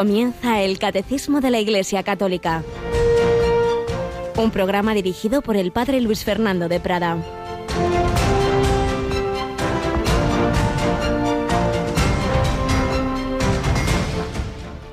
[0.00, 2.64] Comienza el Catecismo de la Iglesia Católica.
[4.34, 7.18] Un programa dirigido por el Padre Luis Fernando de Prada.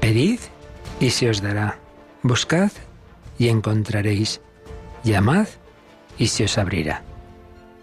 [0.01, 0.41] Pedid
[0.99, 1.79] y se os dará.
[2.21, 2.71] Buscad
[3.39, 4.41] y encontraréis.
[5.05, 5.47] Llamad
[6.18, 7.01] y se os abrirá.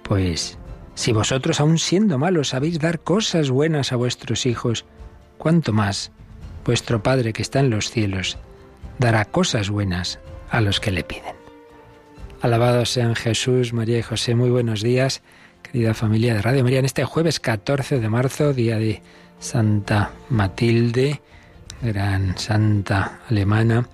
[0.03, 0.59] Pues
[0.95, 4.85] si vosotros, aun siendo malos, sabéis dar cosas buenas a vuestros hijos,
[5.39, 6.13] ¿cuánto más
[6.65, 8.39] vuestro Padre que está en los cielos
[8.99, 10.19] dará cosas buenas
[10.51, 11.35] a los que le piden?
[12.41, 14.35] Alabados sean Jesús, María y José.
[14.35, 15.23] Muy buenos días,
[15.63, 16.79] querida familia de Radio María.
[16.81, 19.01] En este jueves 14 de marzo, día de
[19.39, 21.23] Santa Matilde,
[21.81, 23.89] gran santa alemana,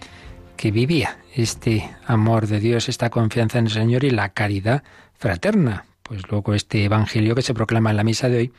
[0.56, 4.83] que vivía este amor de Dios, esta confianza en el Señor y la caridad
[5.16, 5.84] fraterna.
[6.03, 8.53] Pues luego este Evangelio que se proclama en la misa de hoy,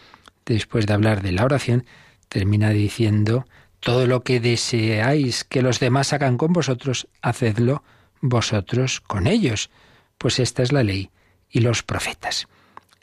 [0.45, 1.85] después de hablar de la oración,
[2.29, 3.45] termina diciendo,
[3.81, 7.83] todo lo que deseáis que los demás hagan con vosotros, hacedlo
[8.21, 9.69] vosotros con ellos.
[10.17, 11.09] Pues esta es la ley
[11.49, 12.47] y los profetas.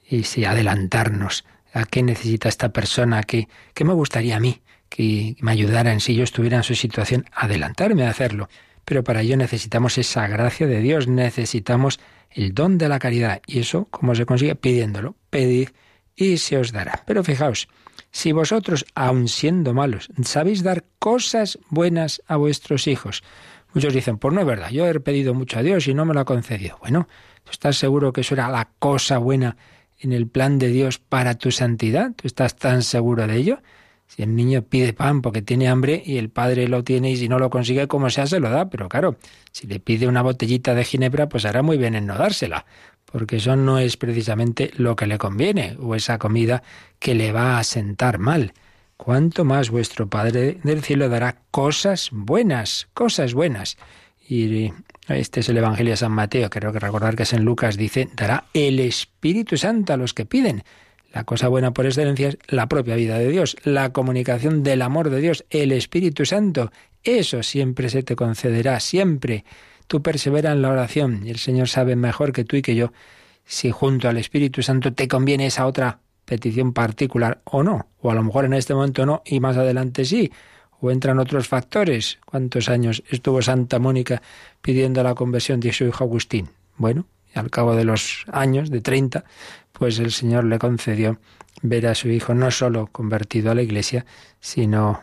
[0.08, 5.36] Y si adelantarnos a qué necesita esta persona, qué, qué me gustaría a mí que
[5.40, 8.48] me ayudara en si yo estuviera en su situación, adelantarme a hacerlo.
[8.84, 13.42] Pero para ello necesitamos esa gracia de Dios, necesitamos el don de la caridad.
[13.46, 14.54] ¿Y eso cómo se consigue?
[14.54, 15.16] Pidiéndolo.
[15.28, 15.70] Pedid
[16.16, 17.02] y se os dará.
[17.04, 17.68] Pero fijaos,
[18.10, 23.22] si vosotros, aun siendo malos, sabéis dar cosas buenas a vuestros hijos.
[23.74, 26.14] Muchos dicen, pues no es verdad, yo he pedido mucho a Dios y no me
[26.14, 26.78] lo ha concedido.
[26.80, 27.06] Bueno,
[27.44, 29.56] ¿tú estás seguro que eso era la cosa buena
[29.98, 32.12] en el plan de Dios para tu santidad?
[32.16, 33.62] ¿Tú estás tan seguro de ello?
[34.06, 37.28] Si el niño pide pan porque tiene hambre y el padre lo tiene y si
[37.28, 39.16] no lo consigue como sea se lo da, pero claro,
[39.52, 42.64] si le pide una botellita de ginebra pues hará muy bien en no dársela,
[43.10, 46.62] porque eso no es precisamente lo que le conviene o esa comida
[46.98, 48.52] que le va a sentar mal.
[48.96, 53.78] Cuanto más vuestro Padre del cielo dará cosas buenas, cosas buenas.
[54.28, 54.72] Y
[55.08, 58.10] este es el Evangelio de San Mateo, creo que recordar que es en Lucas, dice,
[58.14, 60.64] dará el Espíritu Santo a los que piden.
[61.12, 65.08] La cosa buena por excelencia es la propia vida de Dios, la comunicación del amor
[65.08, 66.70] de Dios, el Espíritu Santo.
[67.02, 69.44] Eso siempre se te concederá, siempre.
[69.88, 72.92] Tú persevera en la oración y el Señor sabe mejor que tú y que yo
[73.44, 77.88] si junto al Espíritu Santo te conviene esa otra petición particular o no.
[78.00, 80.30] O a lo mejor en este momento no y más adelante sí.
[80.80, 82.18] O entran otros factores.
[82.26, 84.22] ¿Cuántos años estuvo Santa Mónica
[84.60, 86.50] pidiendo la conversión de su hijo Agustín?
[86.76, 89.24] Bueno, al cabo de los años, de 30,
[89.72, 91.18] pues el Señor le concedió
[91.62, 94.04] ver a su hijo no solo convertido a la Iglesia,
[94.40, 95.00] sino,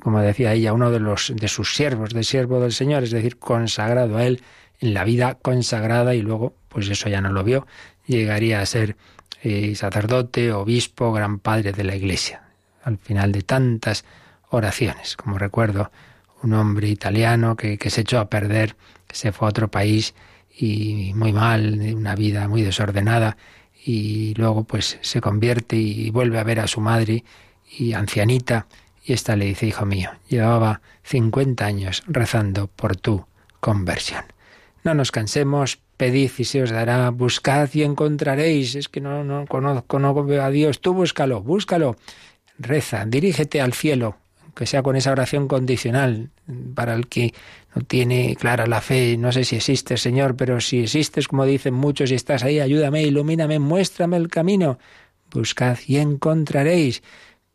[0.00, 3.38] como decía ella, uno de, los, de sus siervos, de siervo del Señor, es decir,
[3.38, 4.42] consagrado a él
[4.80, 7.66] en la vida consagrada y luego, pues eso ya no lo vio,
[8.06, 8.96] llegaría a ser
[9.42, 12.42] eh, sacerdote, obispo, gran padre de la Iglesia.
[12.82, 14.04] Al final de tantas
[14.50, 15.90] oraciones, como recuerdo,
[16.42, 18.76] un hombre italiano que, que se echó a perder,
[19.06, 20.14] que se fue a otro país
[20.56, 23.36] y muy mal, una vida muy desordenada,
[23.84, 27.24] y luego pues se convierte y vuelve a ver a su madre
[27.70, 28.66] y ancianita,
[29.08, 33.24] y esta le dice, hijo mío, llevaba 50 años rezando por tu
[33.58, 34.22] conversión.
[34.84, 38.74] No nos cansemos, pedid y se os dará, buscad y encontraréis.
[38.74, 40.82] Es que no, no conozco, no veo a Dios.
[40.82, 41.96] Tú búscalo, búscalo.
[42.58, 44.18] Reza, dirígete al cielo,
[44.54, 46.28] que sea con esa oración condicional,
[46.74, 47.32] para el que
[47.74, 51.72] no tiene clara la fe, no sé si existe, Señor, pero si existes, como dicen
[51.72, 54.78] muchos, y estás ahí, ayúdame, ilumíname, muéstrame el camino.
[55.30, 57.02] Buscad y encontraréis.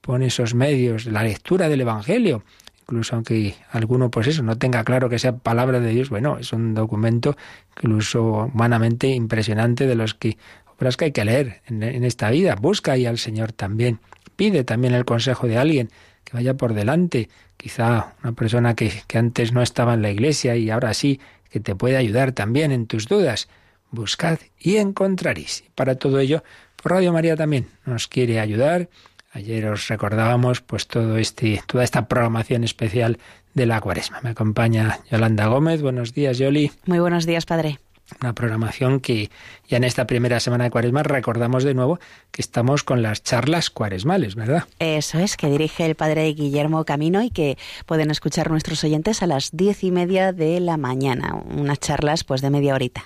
[0.03, 2.44] Pon esos medios, la lectura del Evangelio,
[2.81, 6.52] incluso aunque alguno pues eso no tenga claro que sea palabra de Dios, bueno, es
[6.52, 7.38] un documento
[7.78, 10.38] incluso humanamente impresionante de los que
[10.78, 12.56] obras que hay que leer en, esta vida.
[12.56, 14.00] Busca ahí al Señor también.
[14.36, 15.90] Pide también el consejo de alguien
[16.25, 20.57] que vaya por delante, quizá una persona que, que antes no estaba en la iglesia
[20.57, 23.48] y ahora sí, que te puede ayudar también en tus dudas.
[23.89, 25.63] Buscad y encontraréis.
[25.75, 26.44] Para todo ello,
[26.83, 28.89] Radio María también nos quiere ayudar.
[29.33, 33.18] Ayer os recordábamos pues todo este, toda esta programación especial
[33.53, 34.19] de la cuaresma.
[34.21, 35.81] Me acompaña Yolanda Gómez.
[35.81, 36.71] Buenos días, Yoli.
[36.85, 37.80] Muy buenos días, padre
[38.21, 39.30] una programación que
[39.68, 42.00] ya en esta primera semana de Cuaresma recordamos de nuevo
[42.31, 44.65] que estamos con las charlas cuaresmales, ¿verdad?
[44.80, 49.27] Eso es, que dirige el padre Guillermo Camino y que pueden escuchar nuestros oyentes a
[49.27, 53.06] las diez y media de la mañana, unas charlas pues de media horita.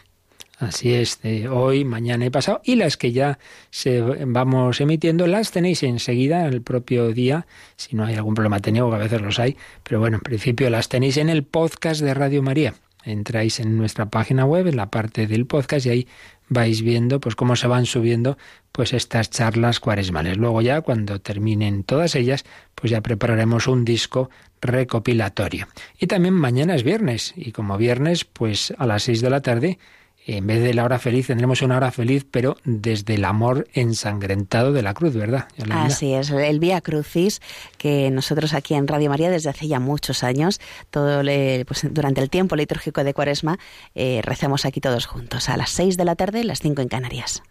[0.59, 2.61] Así es, de hoy, mañana y pasado.
[2.63, 3.37] Y las que ya
[3.69, 7.45] se vamos emitiendo, las tenéis enseguida, en el propio día,
[7.75, 9.55] si no hay algún problema técnico, que a veces los hay.
[9.83, 12.73] Pero bueno, en principio las tenéis en el podcast de Radio María
[13.07, 16.07] entráis en nuestra página web, en la parte del podcast, y ahí
[16.49, 18.37] vais viendo pues cómo se van subiendo
[18.71, 20.37] pues estas charlas cuaresmales.
[20.37, 22.45] Luego ya cuando terminen todas ellas,
[22.75, 24.29] pues ya prepararemos un disco
[24.61, 25.67] recopilatorio.
[25.99, 29.79] Y también mañana es viernes, y como viernes, pues a las seis de la tarde,
[30.27, 34.73] en vez de la hora feliz, tendremos una hora feliz, pero desde el amor ensangrentado
[34.73, 35.47] de la cruz, ¿verdad?
[35.71, 37.41] Así es, el Vía Crucis,
[37.77, 40.59] que nosotros aquí en Radio María desde hace ya muchos años,
[40.91, 41.21] todo
[41.65, 43.57] pues, durante el tiempo litúrgico de Cuaresma,
[43.95, 47.41] eh, recemos aquí todos juntos, a las seis de la tarde, las cinco en Canarias.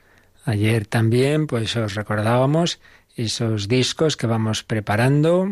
[0.45, 2.79] Ayer también, pues os recordábamos
[3.17, 5.49] esos discos que vamos preparando,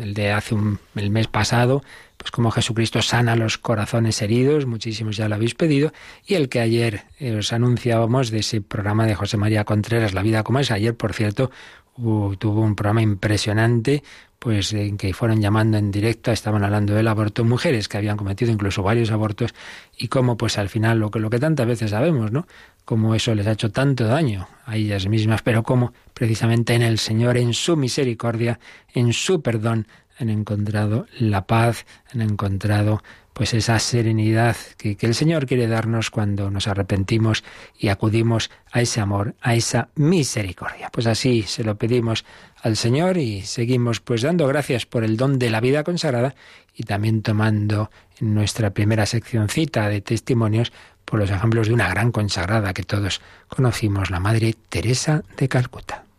[0.00, 1.82] el de hace un, el mes pasado,
[2.20, 5.90] pues como Jesucristo sana los corazones heridos, muchísimos ya lo habéis pedido,
[6.26, 10.20] y el que ayer eh, os anunciábamos de ese programa de José María Contreras, La
[10.20, 10.70] vida como es.
[10.70, 11.50] Ayer, por cierto,
[11.96, 14.02] tuvo un programa impresionante,
[14.38, 18.52] pues en que fueron llamando en directo, estaban hablando del aborto, mujeres que habían cometido
[18.52, 19.54] incluso varios abortos,
[19.96, 22.46] y cómo pues al final lo que, lo que tantas veces sabemos, ¿no?
[22.84, 26.98] Cómo eso les ha hecho tanto daño a ellas mismas, pero cómo precisamente en el
[26.98, 28.60] Señor, en su misericordia,
[28.92, 29.86] en su perdón,
[30.20, 33.02] han encontrado la paz, han encontrado
[33.32, 37.42] pues esa serenidad que, el Señor quiere darnos cuando nos arrepentimos
[37.78, 40.90] y acudimos a ese amor, a esa misericordia.
[40.92, 42.26] Pues así se lo pedimos
[42.62, 46.34] al Señor y seguimos pues dando gracias por el don de la vida consagrada
[46.74, 47.90] y también tomando
[48.20, 50.70] en nuestra primera seccioncita de testimonios
[51.06, 56.09] por los ejemplos de una gran consagrada que todos conocimos, la Madre Teresa de Calcuta.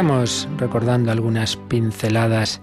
[0.00, 2.62] Estamos recordando algunas pinceladas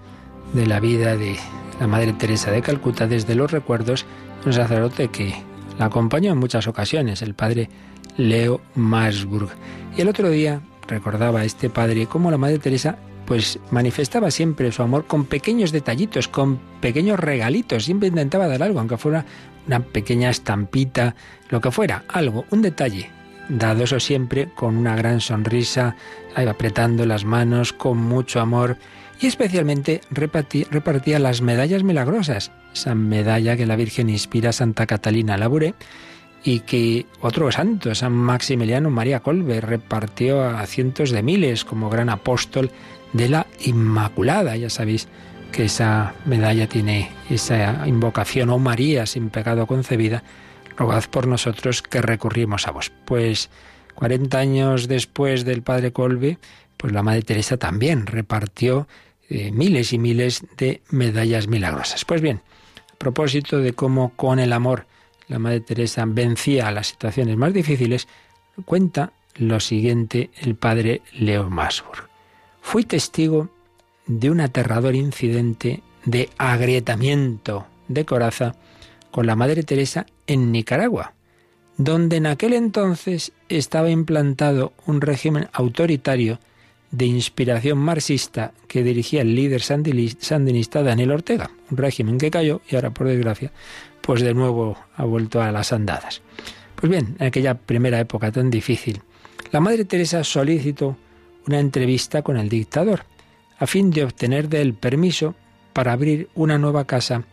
[0.54, 1.38] de la vida de
[1.80, 4.08] la Madre Teresa de Calcuta desde los recuerdos
[4.42, 5.36] de un sacerdote que
[5.78, 7.70] la acompañó en muchas ocasiones, el padre
[8.18, 9.50] Leo Masburg.
[9.96, 12.98] Y el otro día recordaba este padre cómo la Madre Teresa
[13.28, 18.80] pues manifestaba siempre su amor con pequeños detallitos, con pequeños regalitos, siempre intentaba dar algo,
[18.80, 19.26] aunque fuera
[19.68, 21.14] una pequeña estampita,
[21.52, 23.12] lo que fuera, algo, un detalle,
[23.50, 25.96] dado eso siempre con una gran sonrisa,
[26.36, 28.78] apretando las manos con mucho amor
[29.20, 35.38] y especialmente repartía, las medallas milagrosas, esa medalla que la Virgen inspira a Santa Catalina
[35.38, 35.74] Labouré
[36.44, 42.10] y que otro santo, San Maximiliano María Colbe, repartió a cientos de miles como gran
[42.10, 42.70] apóstol
[43.14, 44.56] de la Inmaculada.
[44.56, 45.08] Ya sabéis
[45.52, 50.24] que esa medalla tiene esa invocación, oh María sin pecado concebida,
[50.78, 52.92] rogad por nosotros que recurrimos a vos.
[53.06, 53.50] Pues
[53.96, 56.38] 40 años después del padre Colbe,
[56.78, 58.88] pues la Madre Teresa también repartió
[59.30, 62.06] eh, miles y miles de medallas milagrosas.
[62.06, 62.42] Pues bien,
[62.94, 64.86] a propósito de cómo con el amor
[65.28, 68.08] la Madre Teresa vencía a las situaciones más difíciles,
[68.66, 72.08] cuenta lo siguiente el padre Leo Masburg.
[72.62, 73.50] Fui testigo
[74.06, 78.56] de un aterrador incidente de agrietamiento de coraza
[79.12, 81.14] con la Madre Teresa en Nicaragua,
[81.78, 86.40] donde en aquel entonces estaba implantado un régimen autoritario
[86.92, 92.76] de inspiración marxista que dirigía el líder sandinista Daniel Ortega, un régimen que cayó y
[92.76, 93.52] ahora, por desgracia,
[94.02, 96.22] pues de nuevo ha vuelto a las andadas.
[96.76, 99.02] Pues bien, en aquella primera época tan difícil,
[99.52, 100.98] la Madre Teresa solicitó
[101.48, 103.04] una entrevista con el dictador,
[103.60, 105.36] a fin de obtener de él permiso
[105.74, 107.24] para abrir una nueva casa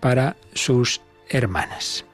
[0.00, 2.04] para sus hermanas.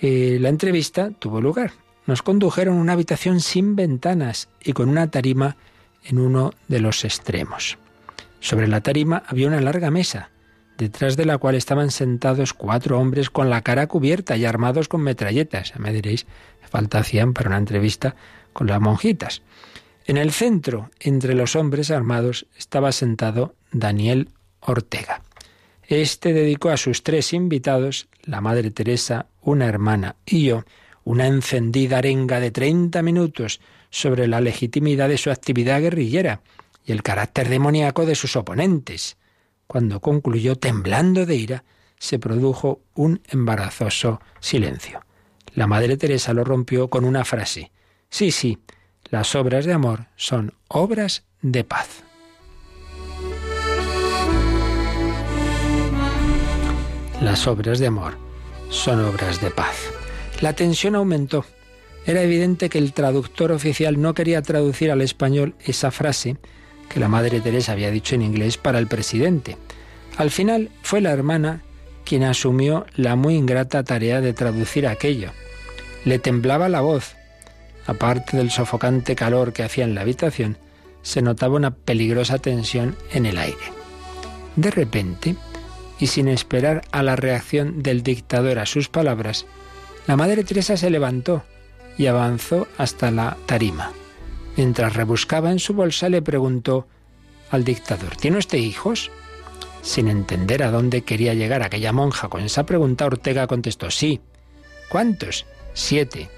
[0.00, 1.72] Eh, la entrevista tuvo lugar.
[2.06, 5.56] Nos condujeron a una habitación sin ventanas y con una tarima
[6.04, 7.78] en uno de los extremos.
[8.40, 10.30] Sobre la tarima había una larga mesa,
[10.78, 15.02] detrás de la cual estaban sentados cuatro hombres con la cara cubierta y armados con
[15.02, 15.78] metralletas.
[15.78, 16.26] Me diréis,
[16.70, 18.16] falta hacían para una entrevista
[18.54, 19.42] con las monjitas.
[20.06, 24.30] En el centro, entre los hombres armados, estaba sentado Daniel
[24.60, 25.22] Ortega.
[25.90, 30.62] Este dedicó a sus tres invitados, la Madre Teresa, una hermana y yo,
[31.02, 36.42] una encendida arenga de treinta minutos sobre la legitimidad de su actividad guerrillera
[36.84, 39.16] y el carácter demoníaco de sus oponentes.
[39.66, 41.64] Cuando concluyó, temblando de ira,
[41.98, 45.04] se produjo un embarazoso silencio.
[45.56, 47.72] La Madre Teresa lo rompió con una frase.
[48.08, 48.58] Sí, sí,
[49.06, 52.04] las obras de amor son obras de paz.
[57.20, 58.14] Las obras de amor
[58.70, 59.76] son obras de paz.
[60.40, 61.44] La tensión aumentó.
[62.06, 66.38] Era evidente que el traductor oficial no quería traducir al español esa frase
[66.88, 69.58] que la Madre Teresa había dicho en inglés para el presidente.
[70.16, 71.62] Al final fue la hermana
[72.04, 75.30] quien asumió la muy ingrata tarea de traducir aquello.
[76.06, 77.16] Le temblaba la voz.
[77.86, 80.56] Aparte del sofocante calor que hacía en la habitación,
[81.02, 83.56] se notaba una peligrosa tensión en el aire.
[84.56, 85.36] De repente,
[86.00, 89.46] y sin esperar a la reacción del dictador a sus palabras,
[90.06, 91.44] la Madre Teresa se levantó
[91.98, 93.92] y avanzó hasta la tarima.
[94.56, 96.88] Mientras rebuscaba en su bolsa le preguntó
[97.50, 99.10] al dictador, ¿tiene usted hijos?
[99.82, 104.20] Sin entender a dónde quería llegar aquella monja con esa pregunta, Ortega contestó, sí.
[104.88, 105.46] ¿Cuántos?
[105.74, 106.28] Siete.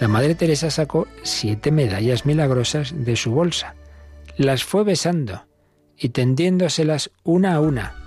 [0.00, 3.74] La Madre Teresa sacó siete medallas milagrosas de su bolsa.
[4.36, 5.46] Las fue besando
[5.96, 7.99] y tendiéndoselas una a una,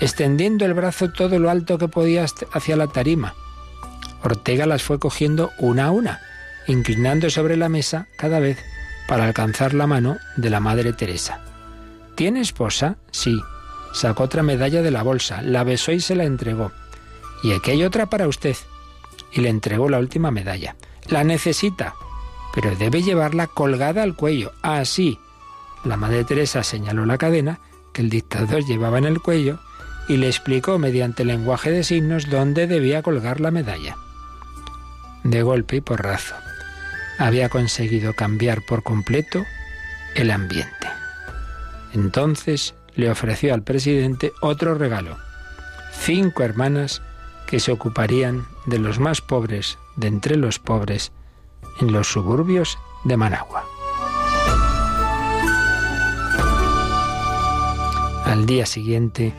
[0.00, 3.34] extendiendo el brazo todo lo alto que podía hacia la tarima.
[4.22, 6.20] Ortega las fue cogiendo una a una,
[6.66, 8.58] inclinando sobre la mesa cada vez
[9.08, 11.40] para alcanzar la mano de la Madre Teresa.
[12.14, 12.96] ¿Tiene esposa?
[13.10, 13.40] Sí.
[13.92, 16.72] Sacó otra medalla de la bolsa, la besó y se la entregó.
[17.42, 18.56] Y aquí hay otra para usted.
[19.32, 20.76] Y le entregó la última medalla.
[21.08, 21.94] La necesita,
[22.54, 25.18] pero debe llevarla colgada al cuello, así.
[25.84, 27.60] La Madre Teresa señaló la cadena
[27.92, 29.60] que el dictador llevaba en el cuello
[30.08, 33.96] y le explicó mediante lenguaje de signos dónde debía colgar la medalla.
[35.24, 36.34] De golpe y porrazo,
[37.18, 39.44] había conseguido cambiar por completo
[40.14, 40.88] el ambiente.
[41.92, 45.16] Entonces le ofreció al presidente otro regalo,
[45.92, 47.02] cinco hermanas
[47.46, 51.12] que se ocuparían de los más pobres de entre los pobres
[51.80, 53.64] en los suburbios de Managua.
[58.24, 59.32] Al día siguiente,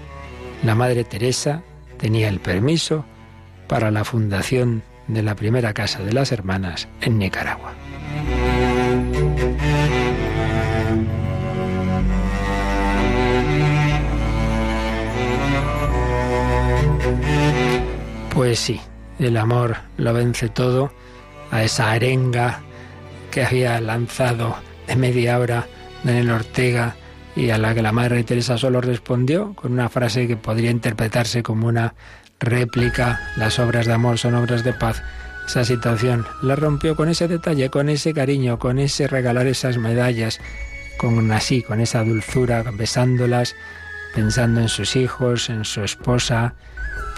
[0.63, 1.63] la Madre Teresa
[1.97, 3.05] tenía el permiso
[3.67, 7.73] para la fundación de la primera casa de las hermanas en Nicaragua.
[18.33, 18.79] Pues sí,
[19.19, 20.91] el amor lo vence todo,
[21.51, 22.59] a esa arenga
[23.31, 25.67] que había lanzado de media hora
[26.03, 26.95] Daniel Ortega
[27.37, 31.43] y a la que la Madre Teresa solo respondió con una frase que podría interpretarse
[31.43, 31.93] como una
[32.39, 35.03] réplica, las obras de amor son obras de paz.
[35.47, 40.39] Esa situación la rompió con ese detalle, con ese cariño, con ese regalar esas medallas,
[40.97, 43.55] con así, con esa dulzura, besándolas,
[44.15, 46.55] pensando en sus hijos, en su esposa,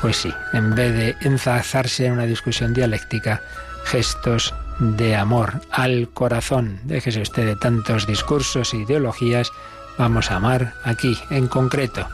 [0.01, 3.41] pues sí, en vez de enzazarse en una discusión dialéctica,
[3.85, 6.79] gestos de amor al corazón.
[6.83, 9.51] Déjese usted de tantos discursos e ideologías.
[9.99, 12.07] Vamos a amar aquí, en concreto.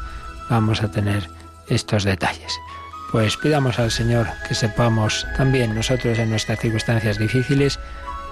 [0.49, 1.29] Vamos a tener
[1.67, 2.51] estos detalles.
[3.11, 7.79] Pues pidamos al Señor que sepamos también nosotros en nuestras circunstancias difíciles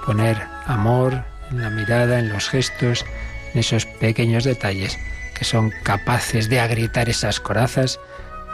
[0.08, 3.06] poner amor en la mirada, en los gestos,
[3.54, 4.98] en esos pequeños detalles
[5.38, 8.00] que son capaces de agrietar esas corazas,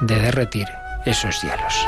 [0.02, 0.68] de derretir
[1.06, 1.88] esos hielos.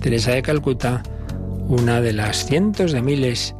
[0.00, 1.02] Teresa de Calcuta,
[1.68, 3.54] una de las cientos de miles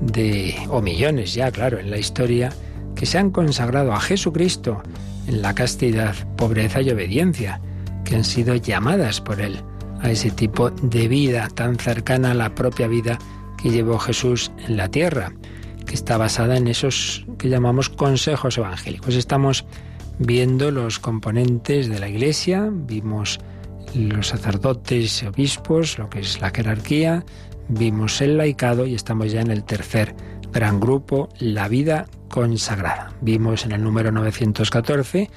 [0.00, 2.52] de, o millones ya, claro, en la historia,
[2.94, 4.82] que se han consagrado a Jesucristo
[5.26, 7.60] en la castidad, pobreza y obediencia,
[8.04, 9.60] que han sido llamadas por Él
[10.00, 13.18] a ese tipo de vida tan cercana a la propia vida
[13.60, 15.32] que llevó Jesús en la tierra,
[15.86, 19.14] que está basada en esos que llamamos consejos evangélicos.
[19.14, 19.64] Estamos
[20.18, 23.40] viendo los componentes de la Iglesia, vimos
[23.94, 27.24] los sacerdotes y obispos, lo que es la jerarquía,
[27.68, 30.14] vimos el laicado y estamos ya en el tercer
[30.52, 33.12] gran grupo, la vida consagrada.
[33.20, 35.30] Vimos en el número 914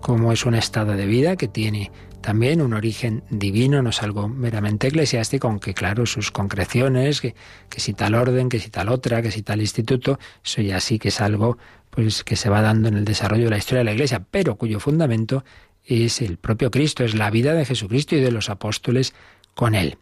[0.00, 4.28] cómo es un estado de vida que tiene también un origen divino, no es algo
[4.28, 7.34] meramente eclesiástico, aunque claro, sus concreciones, que,
[7.68, 10.98] que, si tal orden, que si tal otra, que si tal instituto, eso ya sí
[10.98, 11.58] que es algo
[11.90, 14.56] pues que se va dando en el desarrollo de la historia de la Iglesia, pero
[14.56, 15.44] cuyo fundamento
[15.86, 19.14] es el propio Cristo, es la vida de Jesucristo y de los apóstoles
[19.54, 19.98] con él.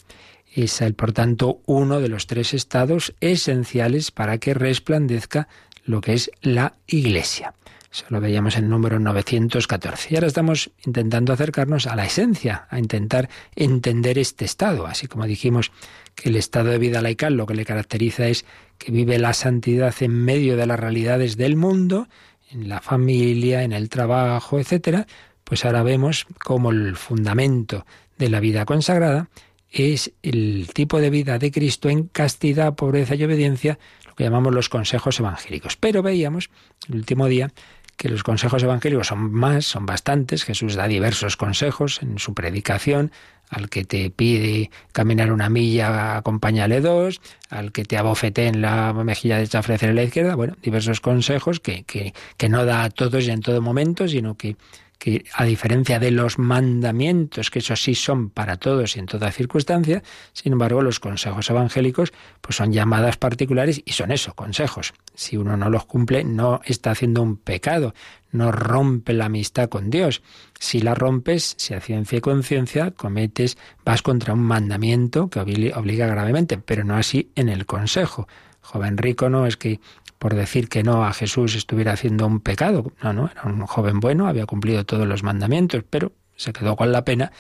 [0.55, 5.49] Es, por tanto, uno de los tres estados esenciales para que resplandezca
[5.85, 7.55] lo que es la Iglesia.
[7.93, 10.09] Eso lo veíamos en número 914.
[10.11, 14.87] Y ahora estamos intentando acercarnos a la esencia, a intentar entender este estado.
[14.87, 15.73] Así como dijimos
[16.15, 18.47] que el estado de vida laical lo que le caracteriza es
[18.79, 22.09] que vive la santidad en medio de las realidades del mundo,
[22.51, 25.07] en la familia, en el trabajo, etcétera,
[25.53, 27.85] pues ahora vemos cómo el fundamento
[28.17, 29.29] de la vida consagrada
[29.71, 34.55] es el tipo de vida de Cristo en castidad, pobreza y obediencia, lo que llamamos
[34.55, 35.77] los consejos evangélicos.
[35.77, 36.49] Pero veíamos
[36.89, 37.53] el último día
[37.99, 40.45] que los consejos evangélicos son más, son bastantes.
[40.45, 43.13] Jesús da diversos consejos en su predicación.
[43.51, 47.21] Al que te pide caminar una milla, acompáñale dos.
[47.51, 50.35] Al que te abofete en la mejilla derecha, ofrecerle la izquierda.
[50.35, 54.35] Bueno, diversos consejos que, que, que no da a todos y en todo momento, sino
[54.39, 54.57] que
[55.03, 59.33] que a diferencia de los mandamientos, que esos sí son para todos y en toda
[59.33, 60.01] circunstancia,
[60.33, 64.95] sin embargo los consejos evangélicos pues son llamadas particulares y son eso, consejos.
[65.17, 67.95] Si uno no los cumple, no está haciendo un pecado,
[68.31, 70.23] no rompe la amistad con Dios.
[70.61, 76.07] Si la rompes, si a ciencia y conciencia cometes, vas contra un mandamiento que obliga
[76.07, 78.29] gravemente, pero no así en el consejo.
[78.73, 79.81] Joven rico no es que
[80.19, 82.93] por decir que no a Jesús estuviera haciendo un pecado.
[83.03, 86.91] No, no, era un joven bueno, había cumplido todos los mandamientos, pero se quedó con
[86.91, 87.33] la pena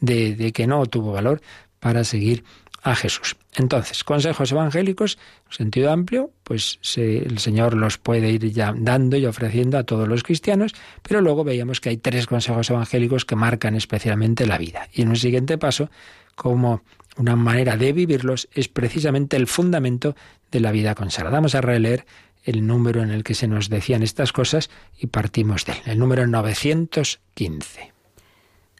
[0.00, 1.42] de, que no tuvo valor
[1.78, 2.42] para seguir
[2.82, 3.36] a Jesús.
[3.54, 5.18] Entonces, consejos evangélicos,
[5.50, 10.08] en sentido amplio, pues el Señor los puede ir ya dando y ofreciendo a todos
[10.08, 14.88] los cristianos, pero luego veíamos que hay tres consejos evangélicos que marcan especialmente la vida.
[14.92, 15.90] Y en un siguiente paso,
[16.34, 16.82] como
[17.16, 20.14] una manera de vivirlos, es precisamente el fundamento
[20.50, 21.36] de la vida consagrada.
[21.36, 22.06] Vamos a releer
[22.44, 25.98] el número en el que se nos decían estas cosas y partimos de él, el
[25.98, 27.92] número 915.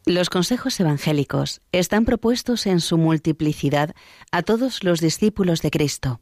[0.07, 3.95] Los consejos evangélicos están propuestos en su multiplicidad
[4.33, 6.21] a todos los discípulos de Cristo.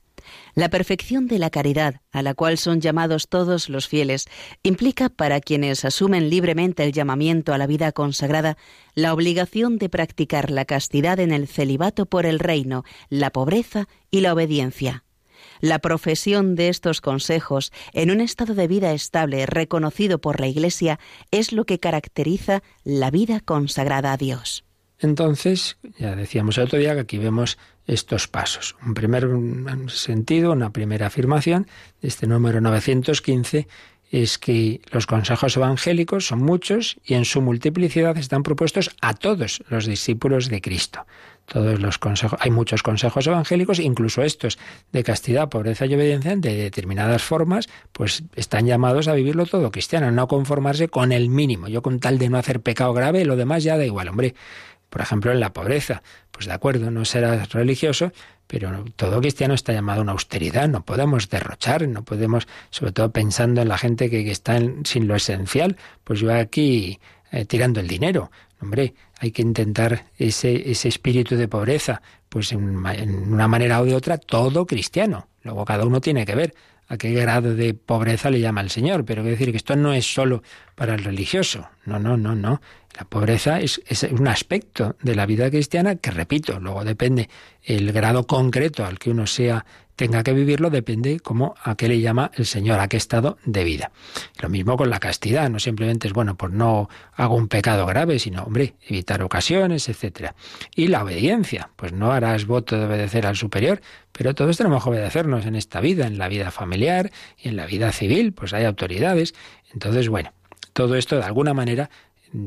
[0.54, 4.26] La perfección de la caridad, a la cual son llamados todos los fieles,
[4.62, 8.57] implica para quienes asumen libremente el llamamiento a la vida consagrada
[8.94, 14.20] la obligación de practicar la castidad en el celibato por el reino, la pobreza y
[14.20, 15.04] la obediencia.
[15.61, 20.98] La profesión de estos consejos en un estado de vida estable reconocido por la Iglesia
[21.31, 24.64] es lo que caracteriza la vida consagrada a Dios.
[25.00, 28.77] Entonces, ya decíamos el otro día que aquí vemos estos pasos.
[28.87, 29.29] Un primer
[29.88, 31.66] sentido, una primera afirmación
[32.01, 33.66] de este número 915
[34.11, 39.62] es que los consejos evangélicos son muchos y en su multiplicidad están propuestos a todos
[39.68, 41.05] los discípulos de Cristo
[41.48, 44.59] todos los consejos, hay muchos consejos evangélicos, incluso estos
[44.92, 50.11] de castidad, pobreza y obediencia, de determinadas formas, pues están llamados a vivirlo todo cristiano,
[50.12, 51.68] no conformarse con el mínimo.
[51.68, 54.35] Yo con tal de no hacer pecado grave, lo demás ya da igual, hombre.
[54.90, 58.12] Por ejemplo, en la pobreza, pues de acuerdo, no serás religioso,
[58.46, 63.12] pero todo cristiano está llamado a una austeridad, no podemos derrochar, no podemos, sobre todo
[63.12, 66.98] pensando en la gente que, está sin lo esencial, pues yo aquí
[67.31, 68.31] eh, tirando el dinero.
[68.61, 72.77] Hombre, hay que intentar ese, ese espíritu de pobreza, pues en,
[73.33, 75.29] una manera o de otra, todo cristiano.
[75.42, 76.55] Luego cada uno tiene que ver
[76.88, 79.92] a qué grado de pobreza le llama el Señor, pero quiero decir que esto no
[79.92, 80.42] es solo
[80.78, 81.68] para el religioso.
[81.84, 82.62] No, no, no, no.
[82.96, 87.28] La pobreza es, un aspecto de la vida cristiana que, repito, luego depende
[87.64, 92.00] el grado concreto al que uno sea tenga que vivirlo depende como a qué le
[92.00, 93.90] llama el Señor, a qué estado de vida.
[94.40, 98.20] Lo mismo con la castidad, no simplemente es bueno, pues no hago un pecado grave,
[98.20, 100.36] sino, hombre, evitar ocasiones, etcétera.
[100.76, 103.80] Y la obediencia, pues no harás voto de obedecer al superior,
[104.12, 107.66] pero todos tenemos que obedecernos en esta vida, en la vida familiar y en la
[107.66, 109.34] vida civil, pues hay autoridades.
[109.72, 110.32] Entonces, bueno,
[110.78, 111.90] todo esto de alguna manera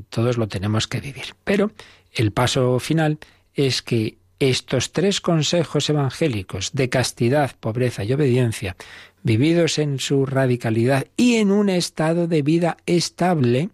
[0.07, 1.35] todos lo tenemos que vivir.
[1.43, 1.71] Pero
[2.13, 3.19] el paso final
[3.53, 8.77] es que estos tres consejos evangélicos de castidad, pobreza y obediencia,
[9.21, 13.69] vividos en su radicalidad y en un estado de vida estable,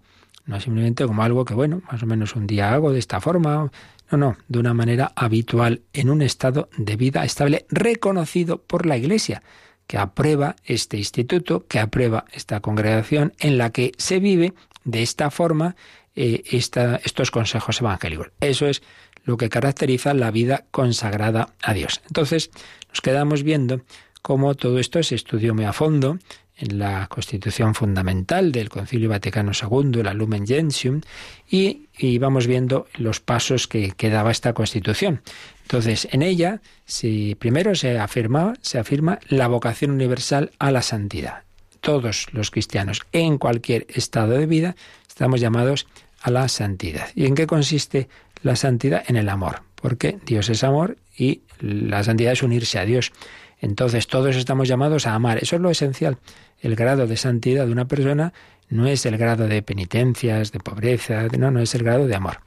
[0.47, 3.69] no simplemente como algo que, bueno, más o menos un día hago de esta forma,
[4.09, 8.97] no, no, de una manera habitual, en un estado de vida estable reconocido por la
[8.97, 9.43] Iglesia,
[9.87, 15.31] que aprueba este instituto, que aprueba esta congregación en la que se vive de esta
[15.31, 15.75] forma
[16.15, 18.31] eh, estos consejos evangélicos.
[18.39, 18.83] Eso es
[19.23, 22.01] lo que caracteriza la vida consagrada a Dios.
[22.07, 22.49] Entonces,
[22.89, 23.81] nos quedamos viendo
[24.21, 26.17] cómo todo esto se estudió muy a fondo
[26.57, 31.01] en la Constitución Fundamental del Concilio Vaticano II, la Lumen Gentium,
[31.49, 31.87] y,
[32.19, 35.21] vamos viendo los pasos que, daba esta Constitución.
[35.63, 41.43] Entonces, en ella, si primero se afirma, se afirma la vocación universal a la santidad.
[41.81, 44.75] Todos los cristianos, en cualquier estado de vida,
[45.07, 45.87] estamos llamados
[46.21, 47.09] a la santidad.
[47.15, 48.09] ¿Y en qué consiste
[48.41, 49.03] la santidad?
[49.07, 53.11] En el amor, porque Dios es amor y la santidad es unirse a Dios.
[53.59, 55.39] Entonces todos estamos llamados a amar.
[55.41, 56.17] Eso es lo esencial.
[56.59, 58.33] El grado de santidad de una persona
[58.69, 62.39] no es el grado de penitencias, de pobreza, no, no es el grado de amor.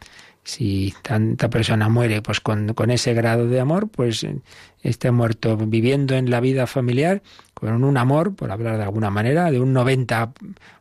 [0.42, 4.26] Si tanta persona muere pues con, con ese grado de amor, pues
[4.83, 7.22] está muerto viviendo en la vida familiar
[7.55, 10.33] con un amor, por hablar de alguna manera, de un 90,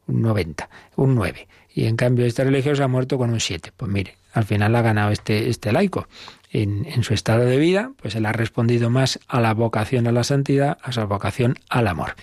[0.07, 1.47] un 90, un 9.
[1.73, 3.73] Y en cambio este religioso ha muerto con un 7.
[3.75, 6.07] Pues mire, al final ha ganado este, este laico.
[6.51, 10.11] En, en, su estado de vida, pues él ha respondido más a la vocación a
[10.11, 12.15] la santidad, a su vocación al amor.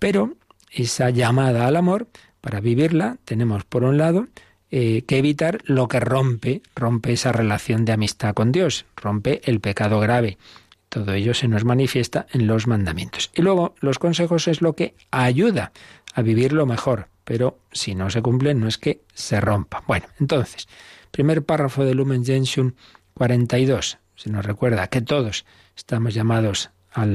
[0.00, 0.32] Pero
[0.72, 2.08] esa llamada al amor,
[2.40, 4.26] para vivirla, tenemos por un lado
[4.70, 9.60] eh, que evitar lo que rompe, rompe esa relación de amistad con Dios, rompe el
[9.60, 10.38] pecado grave.
[10.88, 13.30] Todo ello se nos manifiesta en los mandamientos.
[13.34, 15.72] Y luego los consejos es lo que ayuda
[16.14, 19.82] a vivirlo mejor, pero si no se cumplen no es que se rompa.
[19.86, 20.68] Bueno, entonces,
[21.10, 22.72] primer párrafo de Lumen Gentium
[23.14, 23.98] 42.
[24.16, 25.44] Se nos recuerda que todos
[25.76, 27.06] estamos llamados a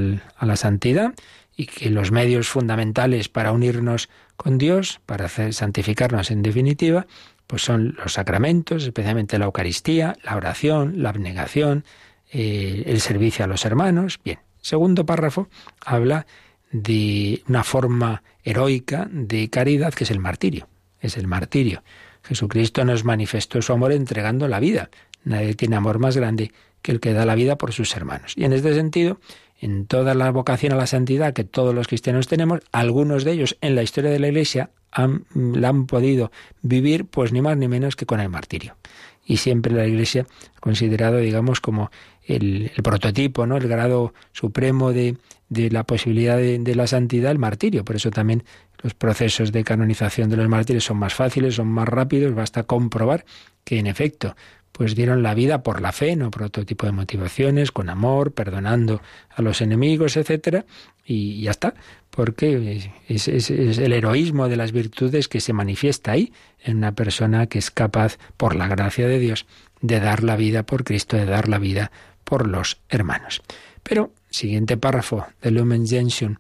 [0.46, 1.14] la santidad
[1.58, 7.08] y que los medios fundamentales para unirnos con Dios, para hacer, santificarnos en definitiva,
[7.48, 11.86] pues son los sacramentos, especialmente la Eucaristía, la oración, la abnegación,
[12.32, 14.20] eh, el servicio a los hermanos.
[14.24, 15.48] Bien, segundo párrafo
[15.86, 16.26] habla
[16.72, 20.68] de una forma heroica de caridad que es el martirio.
[21.00, 21.84] Es el martirio.
[22.24, 24.90] Jesucristo nos manifestó su amor entregando la vida.
[25.24, 28.34] Nadie tiene amor más grande que el que da la vida por sus hermanos.
[28.36, 29.20] Y en este sentido,
[29.60, 33.58] en toda la vocación a la santidad que todos los cristianos tenemos, algunos de ellos
[33.62, 36.32] en la historia de la Iglesia han, la han podido
[36.62, 38.78] vivir pues ni más ni menos que con el martirio.
[39.26, 41.92] Y siempre la Iglesia ha considerado, digamos, como
[42.24, 43.58] el, prototipo, ¿no?
[43.58, 45.18] el grado supremo de,
[45.50, 47.84] de la posibilidad de, de, la santidad, el martirio.
[47.84, 48.44] Por eso también
[48.82, 53.26] los procesos de canonización de los mártires son más fáciles, son más rápidos, basta comprobar
[53.64, 54.36] que en efecto
[54.76, 58.34] pues dieron la vida por la fe, no por otro tipo de motivaciones, con amor,
[58.34, 60.66] perdonando a los enemigos, etcétera,
[61.06, 61.76] y ya está,
[62.10, 67.58] porque es, el heroísmo de las virtudes que se manifiesta ahí en una persona que
[67.58, 69.46] es capaz, por la gracia de Dios,
[69.80, 71.94] de dar la vida por Cristo, de dar la vida
[72.26, 73.44] por los hermanos.
[73.82, 76.36] Pero, siguiente párrafo del Lumen Gentium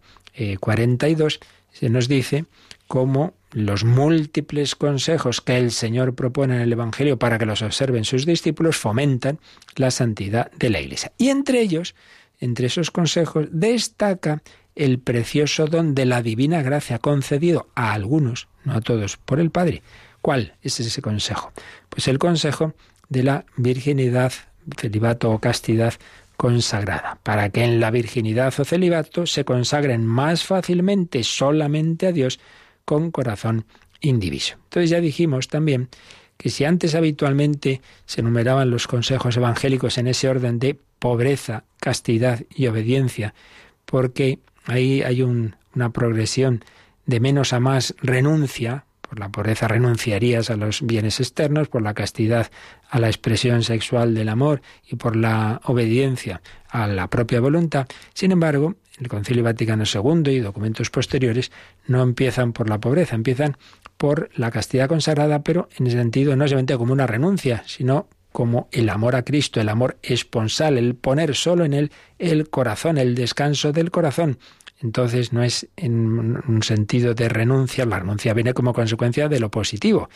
[0.60, 2.43] 42, eh, se nos dice
[2.88, 8.04] cómo los múltiples consejos que el Señor propone en el Evangelio para que los observen
[8.04, 9.39] sus discípulos fomentan
[9.78, 11.13] la santidad de la Iglesia.
[11.18, 11.96] Y entre ellos,
[12.41, 14.44] entre esos consejos, destaca
[14.76, 19.52] el precioso don de la divina gracia concedido a algunos, no a todos, por el
[19.52, 19.84] Padre.
[20.22, 21.54] ¿Cuál es ese consejo?
[21.88, 22.74] Pues el consejo
[23.08, 24.34] de la virginidad,
[24.78, 25.94] celibato o castidad
[26.36, 32.41] consagrada, para que en la virginidad o celibato se consagren más fácilmente solamente a Dios
[32.86, 33.65] con corazón
[34.02, 34.56] indiviso.
[34.65, 35.89] Entonces ya dijimos también
[36.38, 42.41] que si antes habitualmente se enumeraban los consejos evangélicos en ese orden de pobreza, castidad
[42.54, 43.34] y obediencia,
[43.86, 46.63] porque ahí hay una progresión
[47.06, 51.93] de menos a más renuncia, por la pobreza renunciarías a los bienes externos, por la
[51.93, 52.50] castidad
[52.89, 57.88] a la expresión sexual del amor y por la obediencia a la propia voluntad.
[58.13, 61.51] Sin embargo, el Concilio Vaticano II y documentos posteriores
[61.88, 63.58] no empiezan por la pobreza, empiezan
[63.97, 68.67] por la castidad consagrada, pero en ese sentido no solamente como una renuncia, sino como
[68.71, 73.15] el amor a Cristo, el amor esponsal, el poner solo en él el corazón, el
[73.15, 74.39] descanso del corazón.
[74.81, 75.97] Entonces no es en
[76.45, 80.10] un sentido de renuncia, la renuncia viene como consecuencia de lo positivo.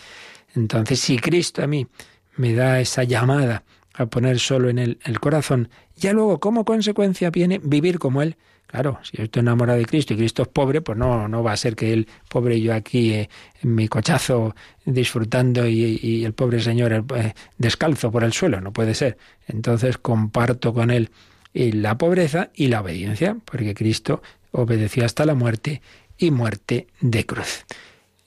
[0.53, 1.87] Entonces si Cristo a mí
[2.35, 3.63] me da esa llamada
[3.93, 8.37] a poner solo en él el corazón, ya luego como consecuencia viene vivir como Él,
[8.69, 11.53] Claro, si yo estoy enamorado de Cristo y Cristo es pobre, pues no, no va
[11.53, 13.29] a ser que el pobre yo aquí eh,
[13.63, 14.55] en mi cochazo
[14.85, 19.17] disfrutando y, el pobre Señor eh, descalzo por el suelo, no puede ser.
[19.47, 21.09] Entonces comparto con él
[21.55, 25.81] eh, la pobreza y la obediencia, porque Cristo obedeció hasta la muerte
[26.19, 27.65] y muerte de cruz.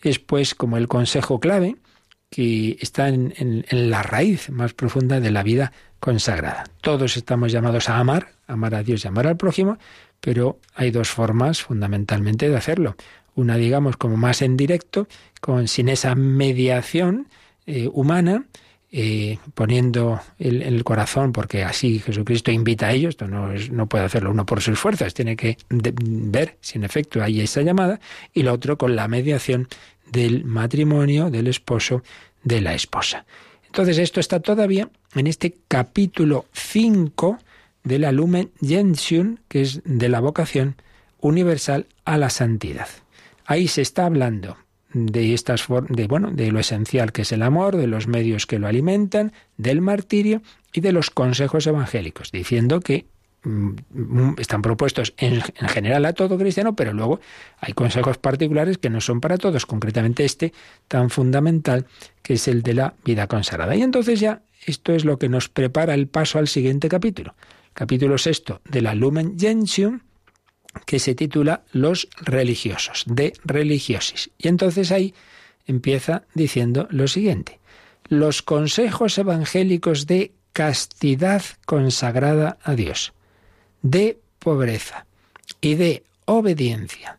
[0.02, 1.76] Es pues como el consejo clave
[2.30, 6.64] que está en, en la raíz más profunda de la vida consagrada.
[6.80, 9.78] Todos estamos llamados a amar, amar a Dios y amar al prójimo,
[10.22, 12.96] pero hay dos formas fundamentalmente de hacerlo.
[13.34, 15.08] Una, digamos, como más en directo,
[15.40, 17.26] con, sin esa mediación
[17.66, 18.46] eh, humana,
[18.92, 23.88] eh, poniendo el, el, corazón, porque así Jesucristo invita a ellos, esto no, es, no
[23.88, 28.00] puede hacerlo uno por sus fuerzas, tiene que ver si en efecto hay esa llamada,
[28.32, 29.66] y lo otro con la mediación
[30.10, 32.02] del matrimonio, del esposo,
[32.44, 33.24] de la esposa.
[33.66, 37.38] Entonces esto está todavía en este capítulo 5
[37.84, 40.76] de la Lumen Gentium, que es de la vocación
[41.20, 42.88] universal a la santidad.
[43.44, 44.56] Ahí se está hablando
[44.94, 48.58] de estas de bueno, de lo esencial que es el amor, de los medios que
[48.58, 50.42] lo alimentan, del martirio
[50.72, 53.06] y de los consejos evangélicos, diciendo que
[53.42, 57.20] mm, mm, están propuestos en, en, general a todo cristiano, pero luego
[57.58, 60.52] hay consejos particulares que no son para todos, concretamente este
[60.88, 61.86] tan fundamental
[62.22, 63.74] que es el de la vida consagrada.
[63.74, 67.34] Y entonces ya esto es lo que nos prepara el paso al siguiente capítulo,
[67.74, 70.00] capítulo sexto de la Lumen Gentium,
[70.86, 74.30] que se titula Los religiosos, de religiosis.
[74.38, 75.14] Y entonces ahí
[75.66, 77.60] empieza diciendo lo siguiente,
[78.08, 83.12] los consejos evangélicos de castidad consagrada a Dios,
[83.82, 85.06] de pobreza
[85.60, 87.18] y de obediencia,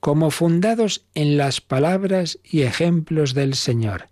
[0.00, 4.08] como fundados en las palabras y ejemplos del Señor,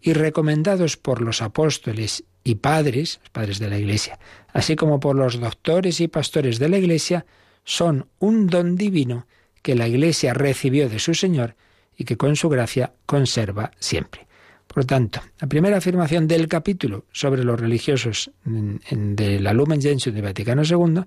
[0.00, 4.18] y recomendados por los apóstoles y padres, padres de la Iglesia,
[4.52, 7.26] así como por los doctores y pastores de la Iglesia,
[7.64, 9.26] son un don divino
[9.62, 11.54] que la Iglesia recibió de su Señor
[11.96, 14.26] y que con su gracia conserva siempre.
[14.66, 20.22] Por tanto, la primera afirmación del capítulo sobre los religiosos de la Lumen Gentium de
[20.22, 21.02] Vaticano II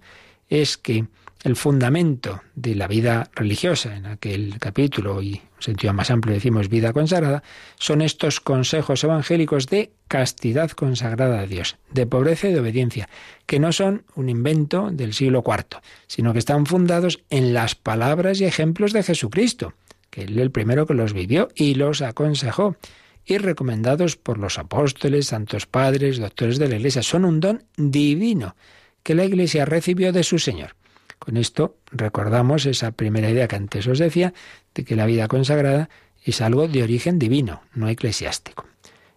[0.50, 1.06] es que
[1.44, 6.70] el fundamento de la vida religiosa, en aquel capítulo, y en sentido más amplio decimos
[6.70, 7.44] vida consagrada,
[7.78, 13.10] son estos consejos evangélicos de castidad consagrada a Dios, de pobreza y de obediencia,
[13.46, 18.40] que no son un invento del siglo IV, sino que están fundados en las palabras
[18.40, 19.74] y ejemplos de Jesucristo,
[20.10, 22.78] que él el primero que los vivió y los aconsejó,
[23.26, 27.04] y recomendados por los apóstoles, santos padres, doctores de la Iglesia.
[27.04, 28.56] Son un don divino
[29.02, 30.76] que la Iglesia recibió de su Señor.
[31.24, 34.34] Con esto recordamos esa primera idea que antes os decía,
[34.76, 35.88] de que la vida consagrada
[36.22, 38.66] es algo de origen divino, no eclesiástico.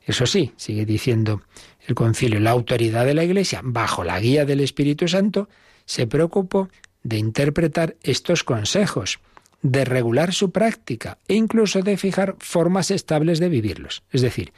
[0.04, 1.42] Eso sí, sigue diciendo
[1.84, 5.48] el concilio, la autoridad de la Iglesia, bajo la guía del Espíritu Santo,
[5.84, 6.68] se preocupó
[7.02, 9.18] de interpretar estos consejos,
[9.62, 14.04] de regular su práctica e incluso de fijar formas estables de vivirlos.
[14.12, 14.52] Es decir,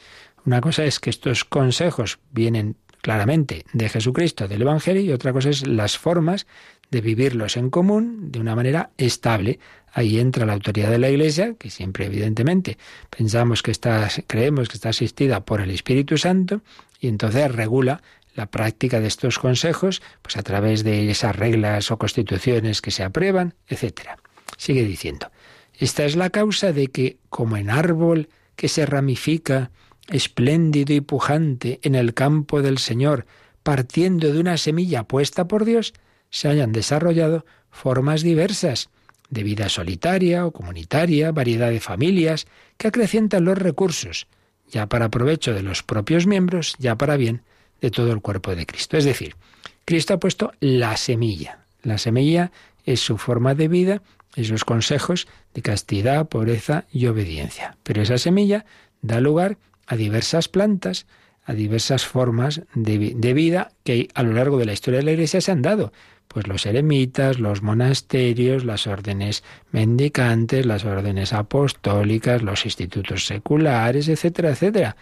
[0.45, 5.49] una cosa es que estos consejos vienen claramente de Jesucristo, del Evangelio, y otra cosa
[5.49, 6.47] es las formas
[6.90, 9.59] de vivirlos en común de una manera estable.
[9.92, 12.79] Ahí entra la autoridad de la Iglesia, que siempre evidentemente
[13.11, 16.62] pensamos que está, creemos que está asistida por el Espíritu Santo,
[17.01, 18.03] y entonces regula
[18.35, 23.03] la práctica de estos consejos, pues a través de esas reglas o constituciones que se
[23.03, 24.11] aprueban, etc.
[24.57, 25.31] Sigue diciendo,
[25.79, 29.70] esta es la causa de que, como en árbol que se ramifica,
[30.09, 33.27] espléndido y pujante en el campo del Señor,
[33.62, 35.92] partiendo de una semilla puesta por Dios,
[36.31, 38.91] se hayan desarrollado formas diversas
[39.31, 44.27] de vida solitaria o comunitaria, variedad de familias, que acrecientan los recursos,
[44.71, 47.43] ya para provecho de los propios miembros, ya para bien
[47.81, 48.97] de todo el cuerpo de Cristo.
[48.97, 49.37] Es decir,
[49.85, 51.61] Cristo ha puesto la semilla.
[51.83, 52.53] La semilla
[52.85, 54.03] es su forma de vida,
[54.35, 57.77] esos consejos de castidad, pobreza y obediencia.
[57.83, 58.64] Pero esa semilla
[59.03, 61.07] da lugar a diversas plantas,
[61.45, 65.12] a diversas formas de, de vida que a lo largo de la historia de la
[65.12, 65.93] Iglesia se han dado
[66.29, 74.51] pues los eremitas, los monasterios, las órdenes mendicantes, las órdenes apostólicas, los institutos seculares, etcétera,
[74.51, 74.97] etcétera.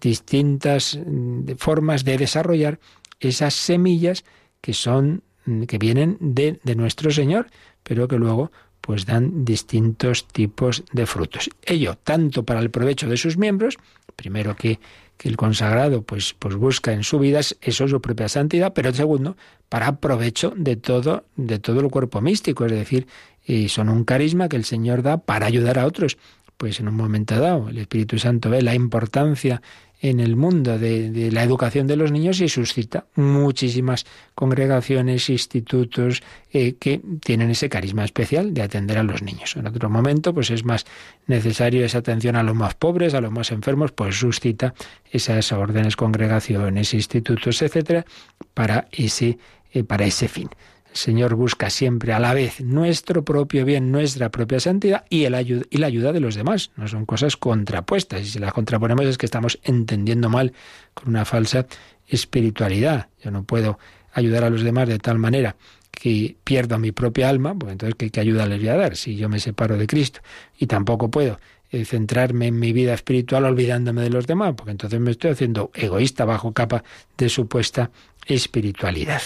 [0.00, 2.78] Distintas mm, formas de desarrollar
[3.18, 4.24] esas semillas
[4.60, 7.48] que son mm, que vienen de, de nuestro Señor,
[7.82, 8.52] pero que luego
[8.86, 11.50] pues dan distintos tipos de frutos.
[11.64, 13.76] Ello tanto para el provecho de sus miembros,
[14.14, 14.78] primero que
[15.16, 19.36] que el consagrado pues, pues busca en su vida eso su propia santidad, pero segundo,
[19.68, 23.06] para provecho de todo, de todo el cuerpo místico, es decir,
[23.44, 26.18] y son un carisma que el Señor da para ayudar a otros.
[26.56, 29.60] Pues en un momento dado el Espíritu Santo ve la importancia
[30.00, 36.74] en el mundo de, la educación de los niños y suscita muchísimas congregaciones, institutos eh,
[36.74, 39.56] que tienen ese carisma especial de atender a los niños.
[39.56, 40.84] En otro momento, pues es más
[41.26, 44.74] necesario esa atención a los más pobres, a los más enfermos, pues suscita
[45.10, 48.04] esas órdenes, congregaciones, institutos, etcétera,
[48.52, 49.38] para ese,
[49.72, 50.50] eh, para ese fin.
[50.96, 55.76] Señor busca siempre a la vez nuestro propio bien, nuestra propia santidad y, el y
[55.76, 56.70] la ayuda de los demás.
[56.76, 58.22] No son cosas contrapuestas.
[58.22, 60.54] Y si las contraponemos es que estamos entendiendo mal
[60.94, 61.66] con una falsa
[62.08, 63.08] espiritualidad.
[63.22, 63.78] Yo no puedo
[64.14, 65.56] ayudar a los demás de tal manera
[65.90, 69.28] que pierdo mi propia alma, pues entonces ¿qué, ayuda les voy a dar si yo
[69.28, 70.20] me separo de Cristo?
[70.58, 71.38] Y tampoco puedo
[71.70, 75.70] eh, centrarme en mi vida espiritual olvidándome de los demás, porque entonces me estoy haciendo
[75.74, 76.84] egoísta bajo capa
[77.18, 77.90] de supuesta
[78.26, 79.22] espiritualidad.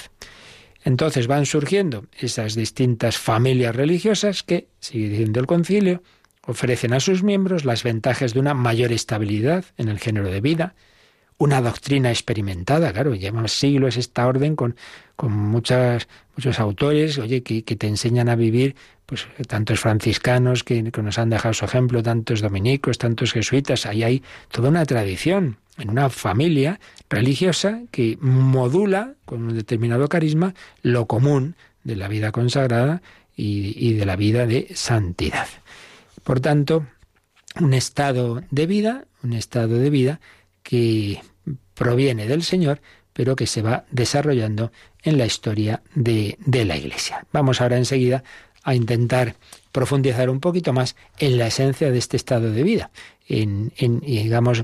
[0.85, 6.03] Entonces van surgiendo esas distintas familias religiosas que, sigue diciendo el concilio,
[6.47, 10.75] ofrecen a sus miembros las ventajas de una mayor estabilidad en el género de vida,
[11.41, 14.77] una doctrina experimentada, claro, lleva siglos esta orden con,
[15.17, 21.03] con muchas, muchos autores, oye, que, te enseñan a vivir, pues tantos franciscanos que, que,
[21.03, 25.91] nos han dejado su ejemplo, tantos dominicos, tantos jesuitas, ahí hay toda una tradición en
[25.91, 33.03] una familia religiosa que modula con un determinado carisma lo común de la vida consagrada
[33.37, 35.49] y, de la vida de santidad.
[36.25, 36.87] Por tanto,
[37.59, 40.21] un estado de vida, un estado de vida
[40.63, 41.23] que
[41.75, 42.81] proviene del Señor,
[43.15, 47.27] pero que se va desarrollando en la historia de, de la Iglesia.
[47.33, 48.23] Vamos ahora enseguida
[48.63, 49.35] a intentar
[49.73, 52.91] profundizar un poquito más en la esencia de este estado de vida,
[53.29, 54.63] en, digamos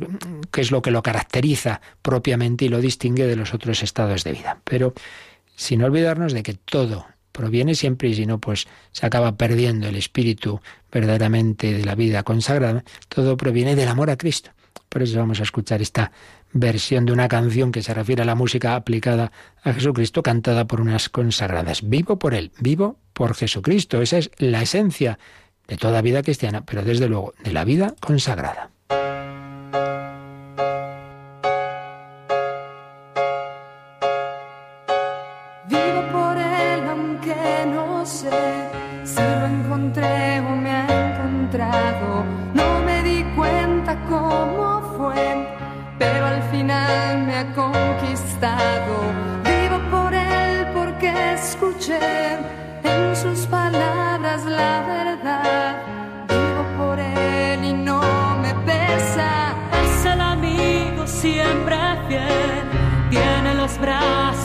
[0.51, 4.33] qué es lo que lo caracteriza propiamente y lo distingue de los otros estados de
[4.33, 4.61] vida.
[4.64, 4.95] Pero
[5.55, 9.97] sin olvidarnos de que todo proviene siempre y si no, pues se acaba perdiendo el
[9.97, 14.51] espíritu verdaderamente de la vida consagrada, todo proviene del amor a Cristo.
[14.88, 16.12] Por eso vamos a escuchar esta
[16.52, 19.32] versión de una canción que se refiere a la música aplicada
[19.62, 21.88] a Jesucristo, cantada por unas consagradas.
[21.88, 24.00] Vivo por Él, vivo por Jesucristo.
[24.02, 25.18] Esa es la esencia
[25.66, 28.70] de toda vida cristiana, pero desde luego de la vida consagrada.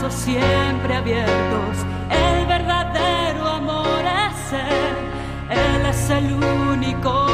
[0.09, 1.77] Siempre abiertos.
[2.09, 4.95] El verdadero amor es Él,
[5.49, 7.30] Él es el único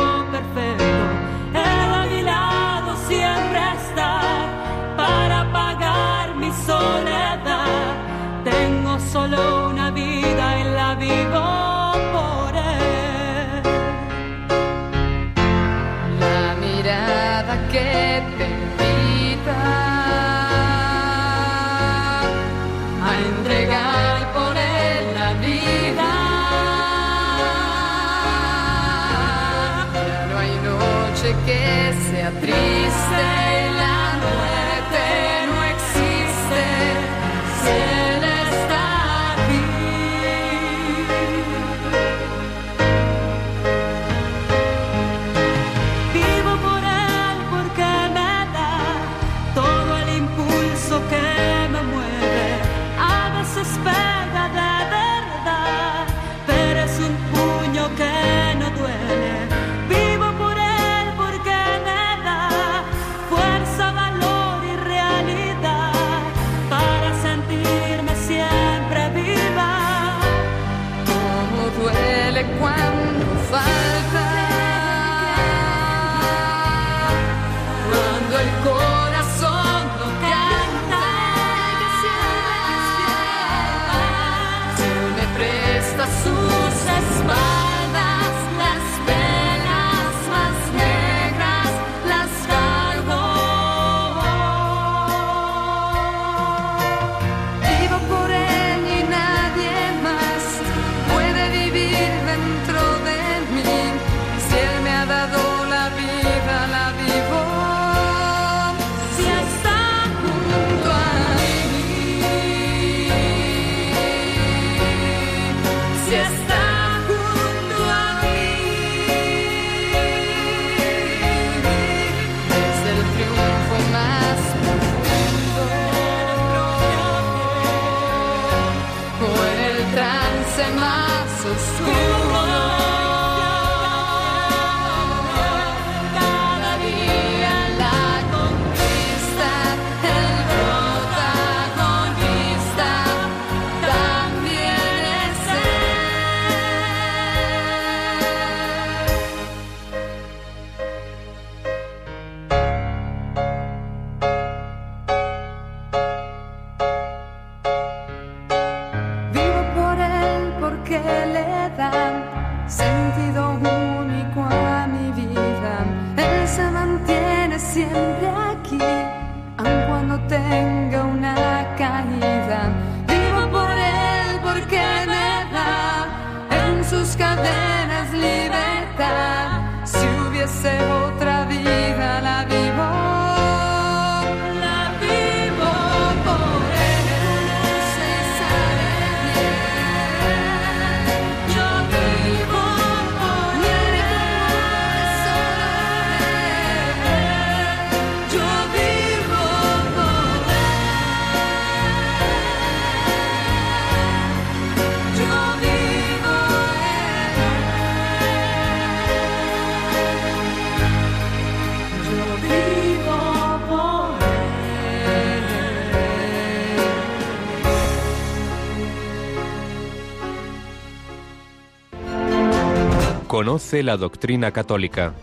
[223.38, 225.14] Conoce la doctrina católica.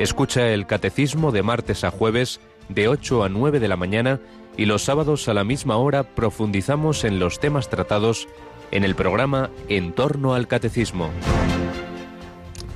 [0.00, 4.18] Escucha el catecismo de martes a jueves de 8 a 9 de la mañana
[4.56, 8.26] y los sábados a la misma hora profundizamos en los temas tratados
[8.72, 11.12] en el programa En torno al catecismo.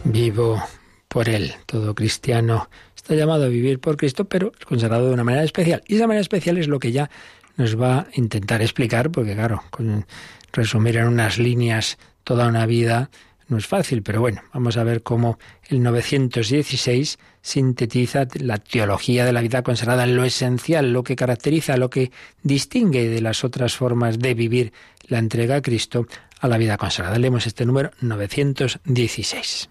[0.05, 0.63] Vivo
[1.09, 1.55] por Él.
[1.67, 5.83] Todo cristiano está llamado a vivir por Cristo, pero es consagrado de una manera especial.
[5.89, 7.11] Y esa manera especial es lo que ya
[7.57, 10.07] nos va a intentar explicar, porque claro, con
[10.53, 13.11] resumir en unas líneas toda una vida
[13.49, 15.39] no es fácil, pero bueno, vamos a ver cómo
[15.69, 21.77] el 916 sintetiza la teología de la vida consagrada en lo esencial, lo que caracteriza,
[21.77, 22.11] lo que
[22.43, 24.73] distingue de las otras formas de vivir
[25.07, 26.07] la entrega a Cristo
[26.41, 27.19] a la vida consagrada.
[27.19, 29.69] Leemos este número 916.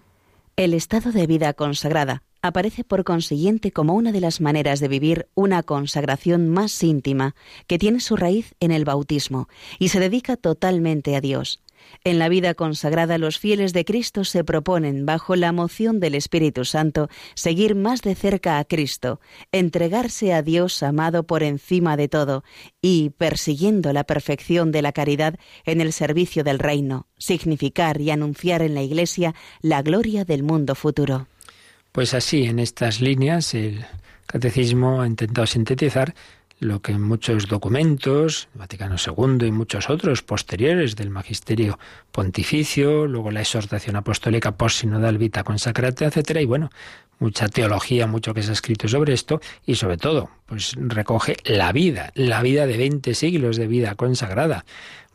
[0.56, 5.28] El estado de vida consagrada aparece por consiguiente como una de las maneras de vivir
[5.34, 7.34] una consagración más íntima,
[7.66, 9.48] que tiene su raíz en el bautismo
[9.78, 11.63] y se dedica totalmente a Dios.
[12.02, 16.64] En la vida consagrada los fieles de Cristo se proponen, bajo la moción del Espíritu
[16.64, 19.20] Santo, seguir más de cerca a Cristo,
[19.52, 22.44] entregarse a Dios amado por encima de todo
[22.82, 28.62] y, persiguiendo la perfección de la caridad en el servicio del reino, significar y anunciar
[28.62, 31.28] en la Iglesia la gloria del mundo futuro.
[31.92, 33.84] Pues así, en estas líneas, el
[34.26, 36.14] Catecismo ha intentado sintetizar
[36.60, 41.78] lo que en muchos documentos, Vaticano II y muchos otros posteriores del magisterio
[42.12, 46.70] pontificio, luego la exhortación apostólica post-sinodal vita consacrata, etcétera, y bueno,
[47.24, 51.72] mucha teología, mucho que se ha escrito sobre esto, y sobre todo, pues recoge la
[51.72, 54.66] vida, la vida de 20 siglos de vida consagrada.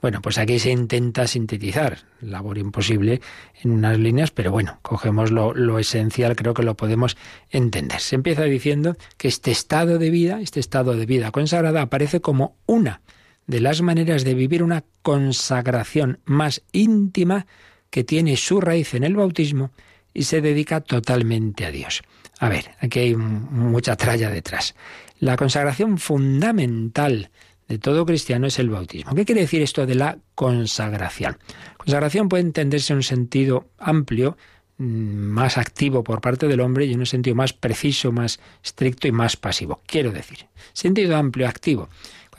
[0.01, 3.21] Bueno, pues aquí se intenta sintetizar, labor imposible
[3.61, 7.15] en unas líneas, pero bueno, cogemos lo, lo, esencial, creo que lo podemos
[7.51, 7.99] entender.
[7.99, 12.55] Se empieza diciendo que este estado de vida, este estado de vida consagrada, aparece como
[12.65, 13.01] una
[13.45, 17.45] de las maneras de vivir una consagración más íntima
[17.91, 19.71] que tiene su raíz en el bautismo
[20.19, 22.01] y se dedica totalmente a Dios.
[22.39, 24.75] A ver, aquí hay mucha tralla detrás.
[25.19, 27.29] La consagración fundamental
[27.69, 29.15] de todo cristiano es el bautismo.
[29.15, 31.37] ¿Qué quiere decir esto de la consagración?
[31.77, 34.35] Consagración puede entenderse en un sentido amplio,
[34.77, 39.07] mm, más activo por parte del hombre y en un sentido más preciso, más estricto
[39.07, 39.81] y más pasivo.
[39.85, 41.87] Quiero decir, sentido amplio, activo.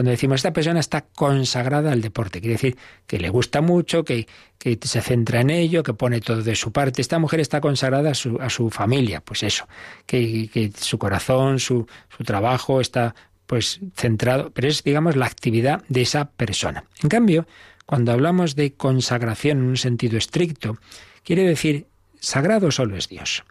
[0.01, 4.27] Cuando decimos esta persona está consagrada al deporte, quiere decir que le gusta mucho, que,
[4.59, 7.03] se centra en ello, que pone todo de su parte.
[7.03, 9.69] Esta mujer está consagrada a su, a su familia, pues eso,
[10.07, 11.87] que, que su corazón, su,
[12.17, 13.15] su trabajo está
[13.47, 16.85] pues centrado, pero es, digamos, la actividad de esa persona.
[17.03, 17.47] En cambio,
[17.85, 20.79] cuando hablamos de consagración en un sentido estricto,
[21.25, 21.89] quiere decir,
[22.21, 23.45] sagrado solo es Dios.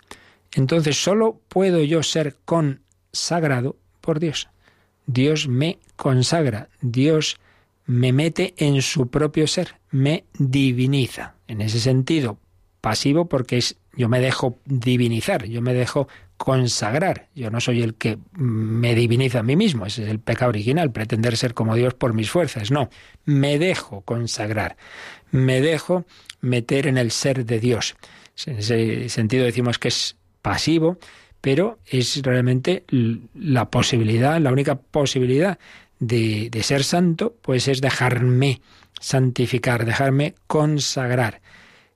[0.54, 4.50] Entonces, solo puedo yo ser consagrado por Dios.
[5.12, 7.38] Dios me consagra, Dios
[7.88, 11.34] me mete en su propio ser, me diviniza.
[11.48, 12.38] En ese sentido,
[12.80, 16.08] pasivo porque es yo me dejo divinizar, yo me dejo
[16.38, 17.28] consagrar.
[17.34, 20.92] Yo no soy el que me diviniza a mí mismo, ese es el pecado original,
[20.92, 22.70] pretender ser como Dios por mis fuerzas.
[22.70, 22.92] No,
[23.26, 24.78] me dejo consagrar,
[25.32, 26.06] me dejo
[26.40, 27.96] meter en el ser de Dios.
[28.46, 31.00] En ese sentido decimos que es pasivo,
[31.42, 32.84] pero es realmente
[33.34, 35.60] la posibilidad, la única posibilidad
[36.00, 38.62] de, de ser santo, pues es dejarme
[39.00, 41.42] santificar, dejarme consagrar.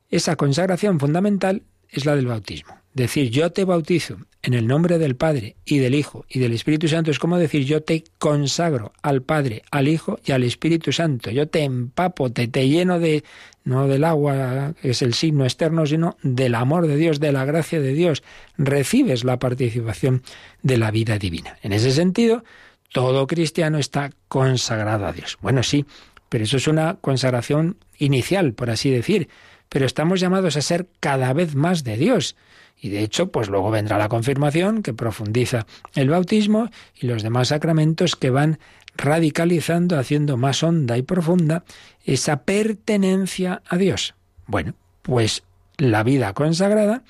[0.09, 2.82] Esa consagración fundamental es la del bautismo.
[2.93, 6.87] Decir yo te bautizo en el nombre del Padre y del Hijo y del Espíritu
[6.87, 11.31] Santo es como decir yo te consagro al Padre, al Hijo y al Espíritu Santo.
[11.31, 13.23] Yo te empapo, te, te lleno de,
[13.63, 17.45] no del agua, que es el signo externo, sino del amor de Dios, de la
[17.45, 18.21] gracia de Dios.
[18.57, 20.21] Recibes la participación
[20.61, 21.57] de la vida divina.
[21.63, 22.43] En ese sentido,
[22.91, 25.37] todo cristiano está consagrado a Dios.
[25.41, 25.85] Bueno, sí,
[26.29, 29.29] pero eso es una consagración inicial, por así decir.
[29.69, 32.35] Pero estamos llamados a ser cada vez más de Dios.
[32.83, 35.65] Y de hecho, pues luego vendrá la confirmación que profundiza
[35.95, 36.69] el bautismo
[36.99, 38.59] y los demás sacramentos que van
[38.97, 41.63] radicalizando, haciendo más honda y profunda
[42.03, 44.15] esa pertenencia a Dios.
[44.47, 45.43] Bueno, pues
[45.77, 47.03] la vida consagrada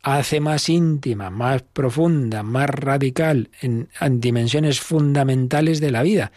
[0.00, 6.30] hace más íntima, más profunda, más radical en, en, dimensiones fundamentales de la vida,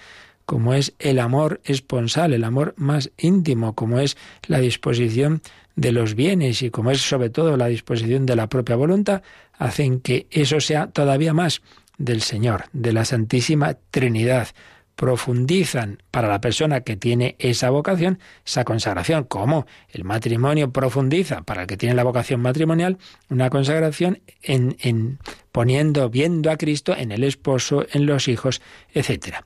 [0.48, 4.18] como es el amor esponsal, el amor más íntimo, como es
[4.48, 5.44] la disposición
[5.76, 9.22] de los bienes y como es sobre todo la disposición de la propia voluntad,
[9.57, 11.61] hacen que eso sea todavía más
[11.97, 14.47] del Señor, de la Santísima Trinidad.
[14.95, 21.61] Profundizan para la persona que tiene esa vocación, esa consagración, como el matrimonio profundiza para
[21.61, 22.97] el que tiene la vocación matrimonial,
[23.30, 25.20] una consagración en, en
[25.53, 28.61] poniendo, viendo a Cristo en el esposo, en los hijos,
[28.93, 29.38] etc.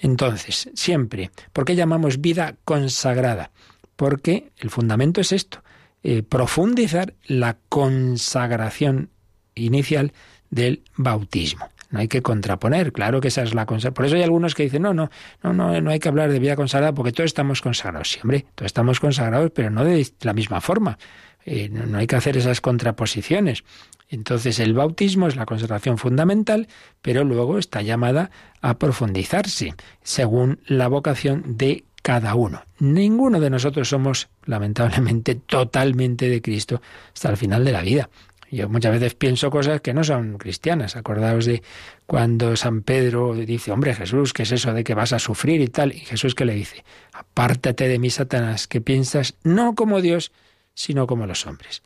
[0.00, 3.50] Entonces, siempre, ¿por qué llamamos vida consagrada?
[3.96, 5.62] Porque el fundamento es esto,
[6.02, 9.10] eh, profundizar la consagración
[9.54, 10.12] inicial
[10.50, 11.68] del bautismo.
[11.90, 13.94] No hay que contraponer, claro que esa es la consagración.
[13.94, 15.10] Por eso hay algunos que dicen, no, no,
[15.42, 18.12] no, no, no hay que hablar de vida consagrada porque todos estamos consagrados.
[18.12, 20.98] Sí, hombre, todos estamos consagrados, pero no de la misma forma.
[21.44, 23.64] Eh, no, hay que hacer esas contraposiciones.
[24.08, 26.68] Entonces el bautismo es la consagración fundamental,
[27.00, 28.30] pero luego está llamada
[28.60, 32.62] a profundizarse según la vocación de cada uno.
[32.78, 36.80] Ninguno de nosotros somos, lamentablemente, totalmente de Cristo
[37.14, 38.08] hasta el final de la vida.
[38.50, 40.96] Yo muchas veces pienso cosas que no son cristianas.
[40.96, 41.62] Acordaos de
[42.06, 45.68] cuando San Pedro dice, hombre Jesús, ¿qué es eso de que vas a sufrir y
[45.68, 45.92] tal?
[45.92, 50.32] Y Jesús que le dice, apártate de mí, Satanás, que piensas no como Dios,
[50.74, 51.82] sino como los hombres.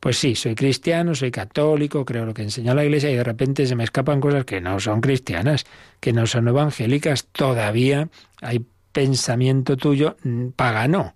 [0.00, 3.66] Pues sí, soy cristiano, soy católico, creo lo que enseña la Iglesia y de repente
[3.66, 5.66] se me escapan cosas que no son cristianas,
[6.00, 7.26] que no son evangélicas.
[7.26, 8.08] Todavía
[8.40, 8.64] hay
[8.98, 10.16] pensamiento tuyo
[10.56, 11.14] pagano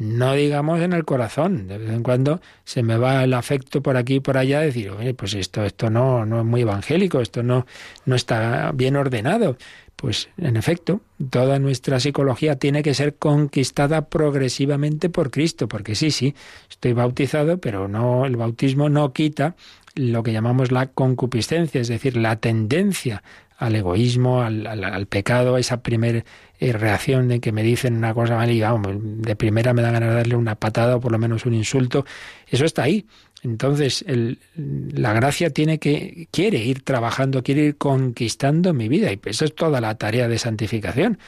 [0.00, 1.68] no digamos en el corazón.
[1.68, 4.90] De vez en cuando se me va el afecto por aquí y por allá, decir,
[4.90, 7.66] oye, pues esto, esto no, no es muy evangélico, esto no,
[8.06, 9.58] no está bien ordenado.
[9.96, 16.10] Pues en efecto, toda nuestra psicología tiene que ser conquistada progresivamente por Cristo, porque sí,
[16.10, 16.34] sí,
[16.70, 19.54] estoy bautizado, pero no, el bautismo no quita
[19.94, 23.22] lo que llamamos la concupiscencia, es decir, la tendencia
[23.60, 26.24] al egoísmo, al, al, pecado, a esa primera
[26.58, 29.92] eh, reacción de que me dicen una cosa mal y vamos, de primera me dan
[29.92, 32.06] ganas de darle una patada o por lo menos un insulto.
[32.48, 33.06] Eso está ahí.
[33.42, 39.20] Entonces, el, la gracia tiene que, quiere ir trabajando, quiere ir conquistando mi vida, y
[39.24, 41.18] eso es toda la tarea de santificación.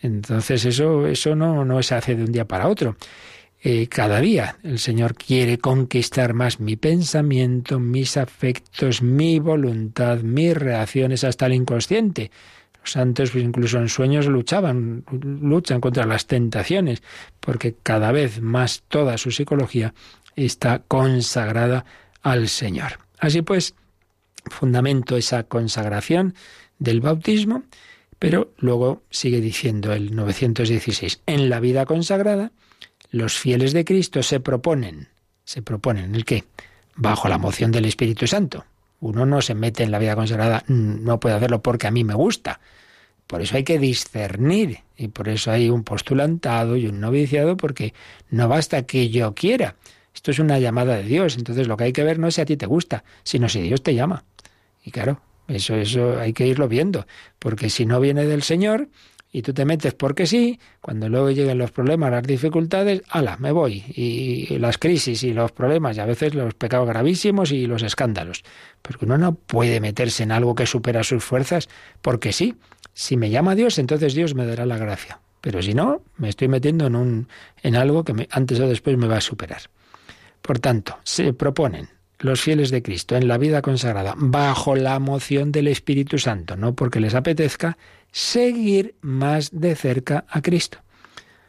[0.00, 2.96] Entonces, eso, eso no, no se hace de un día para otro.
[3.64, 10.56] Eh, cada día el Señor quiere conquistar más mi pensamiento, mis afectos, mi voluntad, mis
[10.56, 12.32] reacciones hasta el inconsciente.
[12.80, 17.04] Los santos pues, incluso en sueños luchaban, luchan contra las tentaciones,
[17.38, 19.94] porque cada vez más toda su psicología
[20.34, 21.84] está consagrada
[22.22, 22.98] al Señor.
[23.20, 23.76] Así pues,
[24.46, 26.34] fundamento esa consagración
[26.80, 27.62] del bautismo,
[28.18, 32.50] pero luego sigue diciendo el 916, en la vida consagrada,
[33.12, 35.08] los fieles de Cristo se proponen,
[35.44, 36.44] se proponen el qué?
[36.96, 38.64] Bajo la moción del Espíritu Santo.
[39.00, 42.14] Uno no se mete en la vida consagrada, no puede hacerlo porque a mí me
[42.14, 42.60] gusta.
[43.26, 47.92] Por eso hay que discernir y por eso hay un postulantado y un noviciado porque
[48.30, 49.76] no basta que yo quiera.
[50.14, 52.40] Esto es una llamada de Dios, entonces lo que hay que ver no es si
[52.40, 54.24] a ti te gusta, sino si Dios te llama.
[54.84, 57.06] Y claro, eso eso hay que irlo viendo,
[57.38, 58.88] porque si no viene del Señor,
[59.34, 63.50] y tú te metes porque sí, cuando luego lleguen los problemas, las dificultades, ala, me
[63.50, 63.82] voy.
[63.88, 68.44] Y las crisis y los problemas y a veces los pecados gravísimos y los escándalos.
[68.82, 71.70] Porque uno no puede meterse en algo que supera sus fuerzas
[72.02, 72.56] porque sí.
[72.92, 75.18] Si me llama Dios, entonces Dios me dará la gracia.
[75.40, 77.28] Pero si no, me estoy metiendo en, un,
[77.62, 79.62] en algo que antes o después me va a superar.
[80.42, 81.88] Por tanto, se proponen
[82.22, 86.74] los fieles de Cristo en la vida consagrada bajo la moción del Espíritu Santo, no
[86.74, 87.76] porque les apetezca,
[88.12, 90.78] seguir más de cerca a Cristo.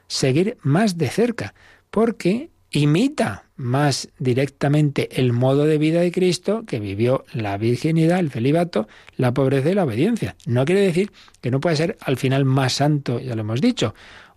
[0.08, 1.54] Seguir más de cerca,
[1.90, 8.32] porque imita más directamente el modo de vida de Cristo que vivió la virginidad, el
[8.32, 10.36] celibato, la pobreza y la obediencia.
[10.48, 13.94] No quiere decir que no pueda ser al final más santo, ya lo hemos dicho,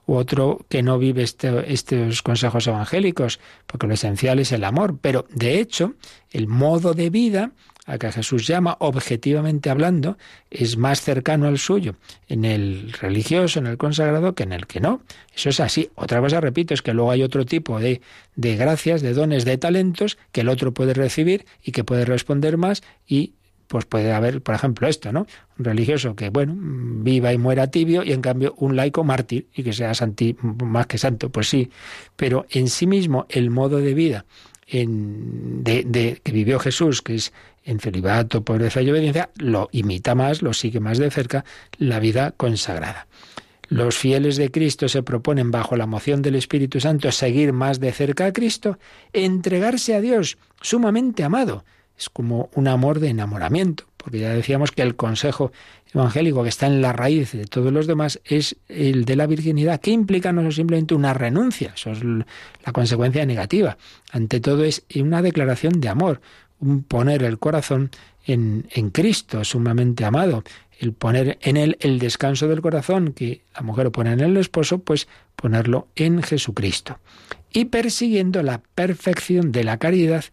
[0.06, 4.98] u otro que no vive este, estos consejos evangélicos, porque lo esencial es el amor.
[5.00, 5.94] Pero de hecho,
[6.30, 7.52] el modo de vida
[7.86, 10.18] a que Jesús llama, objetivamente hablando,
[10.50, 11.94] es más cercano al suyo
[12.28, 15.02] en el religioso, en el consagrado, que en el que no.
[15.34, 15.90] Eso es así.
[15.94, 18.00] Otra cosa, repito, es que luego hay otro tipo de,
[18.34, 22.56] de gracias, de dones, de talentos que el otro puede recibir y que puede responder
[22.56, 23.34] más y
[23.68, 25.26] pues puede haber, por ejemplo, esto, ¿no?
[25.58, 29.62] Un religioso que, bueno, viva y muera tibio y en cambio un laico mártir y
[29.62, 31.70] que sea santi, más que santo, pues sí,
[32.16, 34.24] pero en sí mismo el modo de vida
[34.66, 37.32] en, de, que vivió Jesús, que es
[37.64, 41.44] en celibato, pobreza y obediencia, lo imita más, lo sigue más de cerca,
[41.78, 43.06] la vida consagrada.
[43.68, 47.90] Los fieles de Cristo se proponen bajo la moción del Espíritu Santo seguir más de
[47.92, 48.78] cerca a Cristo,
[49.12, 51.64] entregarse a Dios sumamente amado,
[51.98, 55.52] es como un amor de enamoramiento, porque ya decíamos que el consejo
[55.92, 59.80] evangélico que está en la raíz de todos los demás es el de la virginidad,
[59.80, 63.78] que implica no simplemente una renuncia, eso es la consecuencia negativa.
[64.12, 66.20] Ante todo es una declaración de amor,
[66.60, 67.90] un poner el corazón
[68.26, 70.42] en, en Cristo, sumamente amado,
[70.78, 74.78] el poner en él el descanso del corazón que la mujer pone en el esposo,
[74.78, 76.98] pues ponerlo en Jesucristo.
[77.52, 80.24] Y persiguiendo la perfección de la caridad,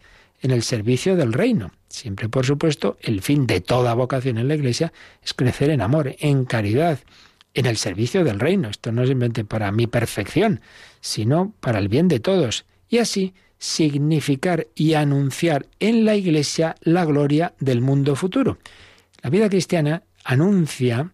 [0.44, 1.72] en el servicio del reino.
[1.88, 6.16] Siempre, por supuesto, el fin de toda vocación en la Iglesia es crecer en amor,
[6.20, 7.00] en caridad,
[7.54, 8.70] en el servicio del reino.
[8.70, 10.62] Esto no es simplemente para mi perfección,
[11.00, 12.66] sino para el bien de todos.
[12.90, 18.58] Y así significar y anunciar en la Iglesia la gloria del mundo futuro.
[19.22, 21.12] La vida cristiana anuncia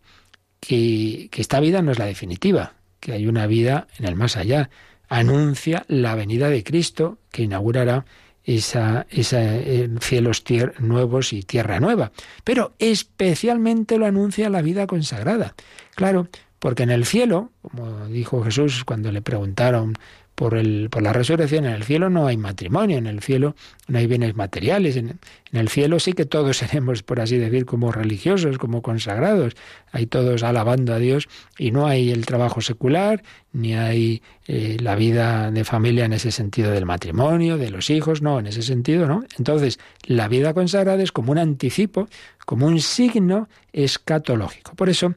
[0.59, 4.37] que, que esta vida no es la definitiva, que hay una vida en el más
[4.37, 4.71] allá.
[5.07, 8.05] Anuncia la venida de Cristo que inaugurará
[8.43, 10.43] esa, esa eh, cielos
[10.79, 12.11] nuevos y tierra nueva.
[12.43, 15.55] Pero especialmente lo anuncia la vida consagrada.
[15.95, 16.27] Claro,
[16.59, 19.95] porque en el cielo, como dijo Jesús cuando le preguntaron
[20.39, 21.65] por, el, por la resurrección.
[21.65, 23.57] En el cielo no hay matrimonio, en el cielo
[23.89, 24.95] no hay bienes materiales.
[24.95, 25.19] En,
[25.51, 29.57] el cielo sí que todos seremos, por así decir, como religiosos, como consagrados.
[29.91, 31.27] Hay todos alabando a Dios
[31.57, 33.21] y no hay el trabajo secular,
[33.51, 38.21] ni hay eh, la vida de familia en ese sentido del matrimonio, de los hijos,
[38.21, 39.25] no, en ese sentido, ¿no?
[39.37, 42.07] Entonces, la vida consagrada es como un anticipo,
[42.45, 44.73] como un signo escatológico.
[44.75, 45.15] Por eso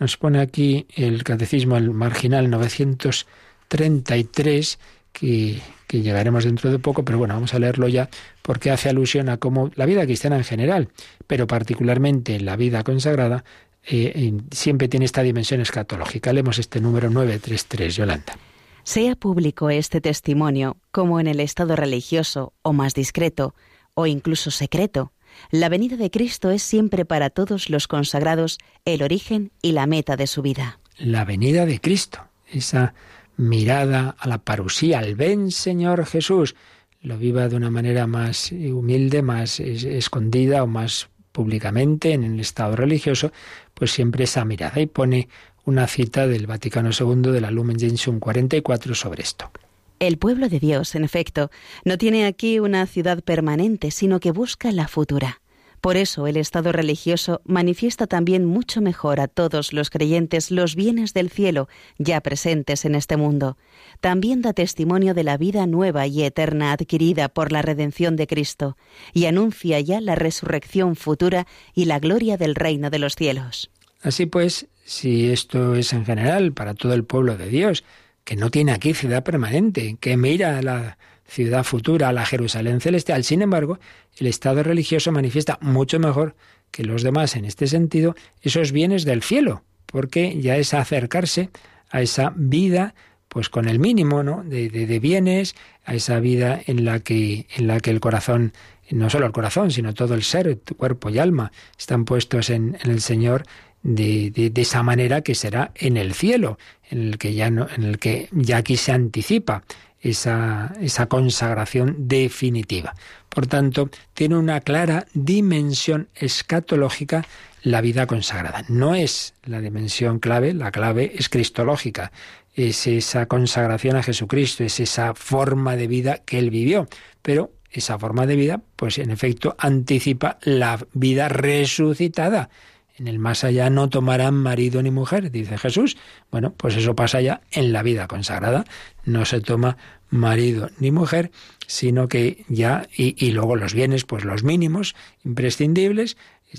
[0.00, 3.28] nos pone aquí el Catecismo el marginal 900
[3.68, 4.78] 33,
[5.12, 8.08] que, que llegaremos dentro de poco, pero bueno, vamos a leerlo ya
[8.42, 10.88] porque hace alusión a cómo la vida cristiana en general,
[11.26, 13.44] pero particularmente la vida consagrada,
[13.86, 16.32] eh, siempre tiene esta dimensión escatológica.
[16.32, 18.36] Leemos este número 933, Yolanda.
[18.82, 23.54] Sea público este testimonio, como en el estado religioso, o más discreto,
[23.94, 25.12] o incluso secreto,
[25.50, 30.16] la venida de Cristo es siempre para todos los consagrados el origen y la meta
[30.16, 30.78] de su vida.
[30.98, 32.94] La venida de Cristo, esa
[33.36, 36.54] mirada a la parusía, al ven Señor Jesús,
[37.02, 42.76] lo viva de una manera más humilde, más escondida o más públicamente en el estado
[42.76, 43.32] religioso,
[43.74, 44.80] pues siempre esa mirada.
[44.80, 45.28] Y pone
[45.64, 49.50] una cita del Vaticano II de la Lumen Gentium 44 sobre esto.
[49.98, 51.50] El pueblo de Dios, en efecto,
[51.84, 55.40] no tiene aquí una ciudad permanente, sino que busca la futura.
[55.84, 61.12] Por eso el Estado religioso manifiesta también mucho mejor a todos los creyentes los bienes
[61.12, 61.68] del cielo
[61.98, 63.58] ya presentes en este mundo.
[64.00, 68.78] También da testimonio de la vida nueva y eterna adquirida por la redención de Cristo
[69.12, 73.70] y anuncia ya la resurrección futura y la gloria del reino de los cielos.
[74.00, 77.84] Así pues, si esto es en general para todo el pueblo de Dios,
[78.24, 82.80] que no tiene aquí ciudad permanente, que mira a la ciudad futura, a la Jerusalén
[82.80, 83.24] celestial.
[83.24, 83.78] Sin embargo,
[84.18, 86.34] el Estado religioso manifiesta mucho mejor
[86.70, 91.50] que los demás en este sentido esos bienes del cielo, porque ya es acercarse
[91.90, 92.94] a esa vida
[93.28, 94.44] pues con el mínimo ¿no?
[94.44, 98.52] de, de, bienes, a esa vida en la que, en la que el corazón,
[98.90, 102.78] no solo el corazón, sino todo el ser, tu cuerpo y alma, están puestos en,
[102.84, 103.44] el Señor
[103.82, 106.58] de, de, esa manera que será en el cielo,
[106.90, 109.64] en el que ya no, en el que ya aquí se anticipa
[110.04, 112.94] esa, esa consagración definitiva.
[113.28, 117.24] Por tanto, tiene una clara dimensión escatológica
[117.62, 118.64] la vida consagrada.
[118.68, 122.12] No es la dimensión clave, la clave es cristológica,
[122.54, 126.86] es esa consagración a Jesucristo, es esa forma de vida que él vivió,
[127.22, 132.50] pero esa forma de vida, pues en efecto, anticipa la vida resucitada.
[132.96, 135.96] En el más allá no tomarán marido ni mujer, dice Jesús.
[136.30, 138.64] Bueno, pues eso pasa ya en la vida consagrada.
[139.04, 139.76] No se toma
[140.10, 141.32] marido ni mujer,
[141.66, 146.16] sino que ya, y, luego los bienes, pues los mínimos, imprescindibles,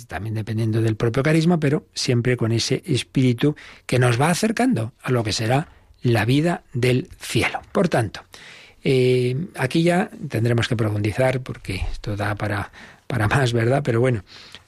[0.08, 3.56] también dependiendo del propio carisma, pero siempre con ese espíritu
[3.86, 5.70] que nos va acercando a lo que será
[6.02, 7.62] la vida del cielo.
[7.72, 8.22] Por tanto,
[8.84, 12.72] eh, aquí ya tendremos que profundizar porque esto da para,
[13.08, 13.82] para más, ¿verdad?
[13.84, 14.24] Pero bueno,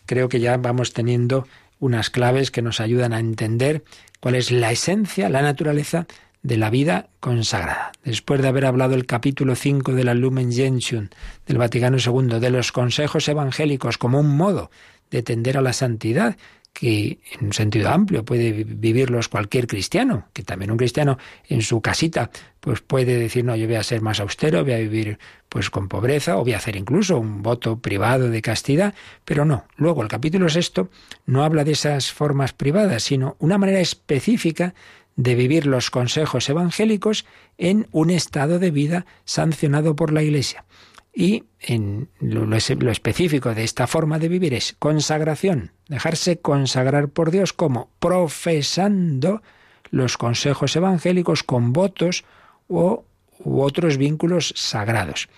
[0.07, 1.47] creo que ya vamos teniendo
[1.79, 3.83] unas claves que nos ayudan a entender
[4.19, 6.07] cuál es la esencia, la naturaleza
[6.41, 7.91] de la vida consagrada.
[8.03, 11.09] Después de haber hablado el capítulo 5 de la Lumen Gentium
[11.45, 14.71] del Vaticano II, de los consejos evangélicos como un modo
[15.11, 16.37] de tender a la santidad,
[16.73, 21.17] que en un sentido amplio puede vivirlos cualquier cristiano, que también un cristiano
[21.49, 22.29] en su casita
[22.59, 25.17] pues puede decir, no, yo voy a ser más austero, voy a vivir
[25.49, 28.93] pues con pobreza, o voy a hacer incluso un voto privado de castidad,
[29.25, 29.65] pero no.
[29.75, 30.89] Luego el capítulo sexto
[31.25, 34.73] no habla de esas formas privadas, sino una manera específica
[35.15, 37.25] de vivir los consejos evangélicos
[37.57, 40.65] en un estado de vida sancionado por la Iglesia.
[41.13, 47.53] Y en lo, específico de esta forma de vivir es consagración, dejarse consagrar por Dios
[47.53, 49.41] como profesando
[49.89, 52.23] los consejos evangélicos con votos
[52.67, 53.03] o,
[53.39, 55.29] u otros vínculos sagrados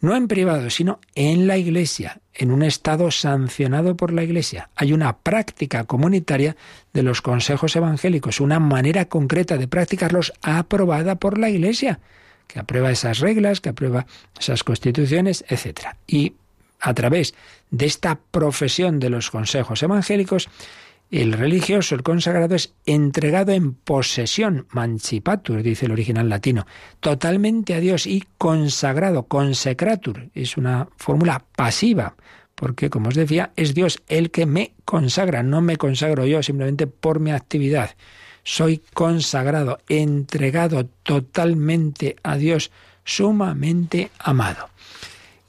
[0.00, 4.70] no en privado, sino en la Iglesia, en un estado sancionado por la Iglesia.
[4.76, 6.56] Hay una práctica comunitaria
[6.92, 12.00] de los consejos evangélicos, una manera concreta de practicarlos aprobada por la Iglesia,
[12.46, 14.06] que aprueba esas reglas, que aprueba
[14.38, 15.96] esas constituciones, etc.
[16.06, 16.34] Y
[16.80, 17.34] a través
[17.70, 20.48] de esta profesión de los consejos evangélicos,
[21.10, 26.66] El religioso, el consagrado, es entregado en posesión, mancipatur, dice el original latino,
[27.00, 32.14] totalmente a Dios y consagrado, consecratur, es una fórmula pasiva,
[32.54, 36.86] porque, como os decía, es Dios el que me consagra, no me consagro yo simplemente
[36.86, 37.94] por mi actividad.
[38.42, 42.70] Soy consagrado, entregado totalmente a Dios,
[43.04, 44.68] sumamente amado.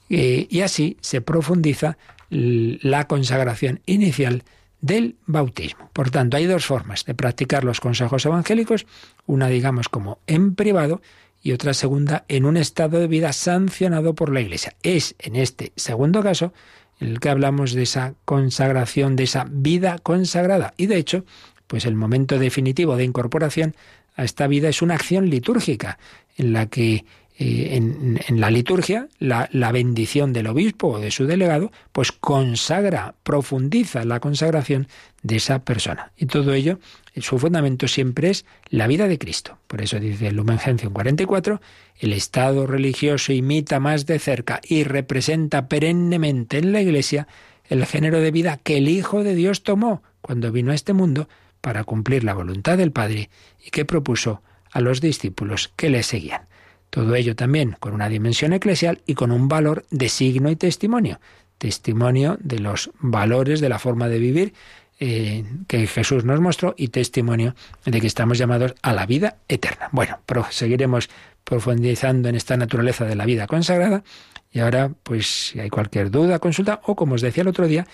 [0.10, 1.98] Eh, y así se profundiza
[2.30, 4.44] la consagración inicial
[4.82, 5.90] del bautismo.
[5.94, 8.86] Por tanto, hay dos formas de practicar los consejos evangélicos,
[9.26, 11.02] una digamos como en privado
[11.42, 14.76] y otra segunda en un estado de vida sancionado por la Iglesia.
[14.84, 16.54] Es en este segundo caso
[17.00, 20.74] el que hablamos de esa consagración, de esa vida consagrada.
[20.78, 21.26] Y de hecho,
[21.68, 23.76] pues el momento definitivo de incorporación
[24.16, 25.98] a esta vida es una acción litúrgica
[26.36, 27.06] en la que
[27.42, 33.16] eh, en, la liturgia, la, la, bendición del obispo o de su delegado, pues consagra,
[33.24, 34.90] profundiza la consagración
[35.24, 36.12] de esa persona.
[36.18, 36.80] Y todo ello,
[37.16, 39.58] su fundamento siempre es la vida de Cristo.
[39.68, 41.62] Por eso dice Lumen Gentium 44,
[42.00, 47.26] el Estado religioso imita más de cerca y representa perennemente en la Iglesia
[47.70, 51.30] el género de vida que el Hijo de Dios tomó cuando vino a este mundo
[51.62, 53.30] para cumplir la voluntad del Padre
[53.66, 56.50] y que propuso a los discípulos que le seguían.
[56.90, 61.20] Todo ello también con una dimensión eclesial y con un valor de signo y testimonio.
[61.58, 64.54] Testimonio de los valores de la forma de vivir
[65.00, 69.90] eh, que Jesús nos mostró y testimonio de que estamos llamados a la vida eterna.
[69.92, 70.20] Bueno,
[70.50, 71.10] seguiremos
[71.44, 74.04] profundizando en esta naturaleza de la vida consagrada
[74.52, 77.88] y ahora, pues si hay cualquier duda, consulta o como os decía el otro día,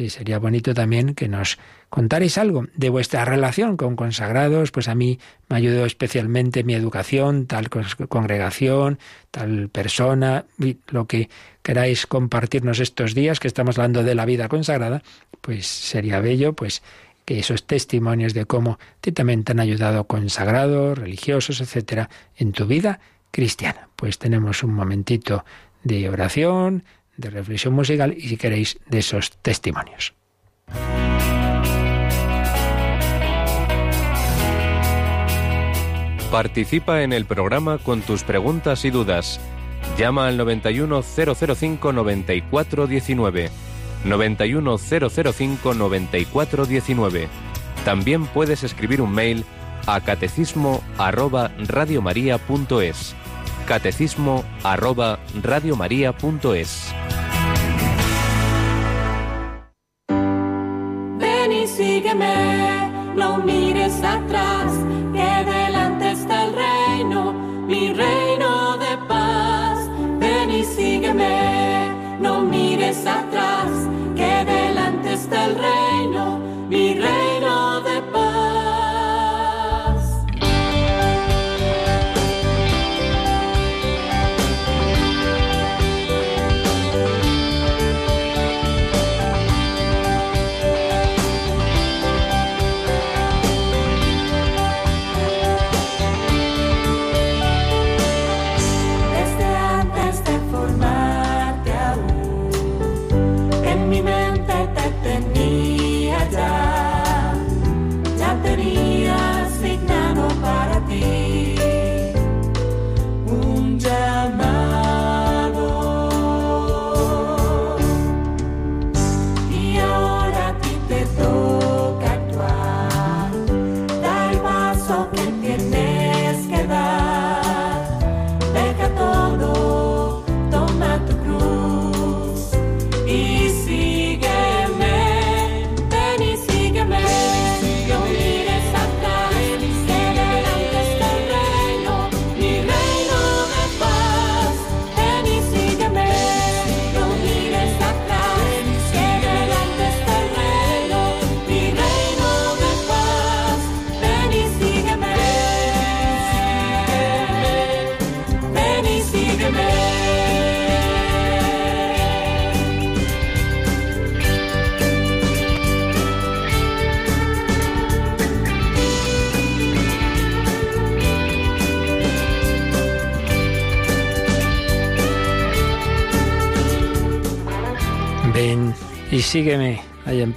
[0.00, 1.58] y sería bonito también que nos
[1.90, 7.46] contarais algo de vuestra relación con consagrados, pues a mí me ayudó especialmente mi educación,
[7.46, 8.98] tal congregación,
[9.30, 10.46] tal persona,
[10.88, 11.28] lo que
[11.62, 15.02] queráis compartirnos estos días que estamos hablando de la vida consagrada,
[15.40, 16.82] pues sería bello, pues
[17.24, 22.66] que esos testimonios de cómo te también te han ayudado consagrados, religiosos, etcétera, en tu
[22.66, 23.88] vida cristiana.
[23.96, 25.44] Pues tenemos un momentito
[25.82, 26.84] de oración,
[27.20, 30.14] de reflexión musical y si queréis de esos testimonios.
[36.30, 39.40] Participa en el programa con tus preguntas y dudas.
[39.98, 43.50] Llama al 91005 9419.
[44.04, 47.28] 91005 9419.
[47.84, 49.44] También puedes escribir un mail
[49.86, 50.84] a catecismo
[53.70, 56.92] catecismo arroba radiomaria.es.
[61.20, 64.72] Ven y sígueme, no mires atrás,
[65.14, 67.32] que delante está el reino,
[67.68, 69.78] mi reino de paz.
[70.18, 73.70] Ven y sígueme, no mires atrás,
[74.16, 76.40] que delante está el reino,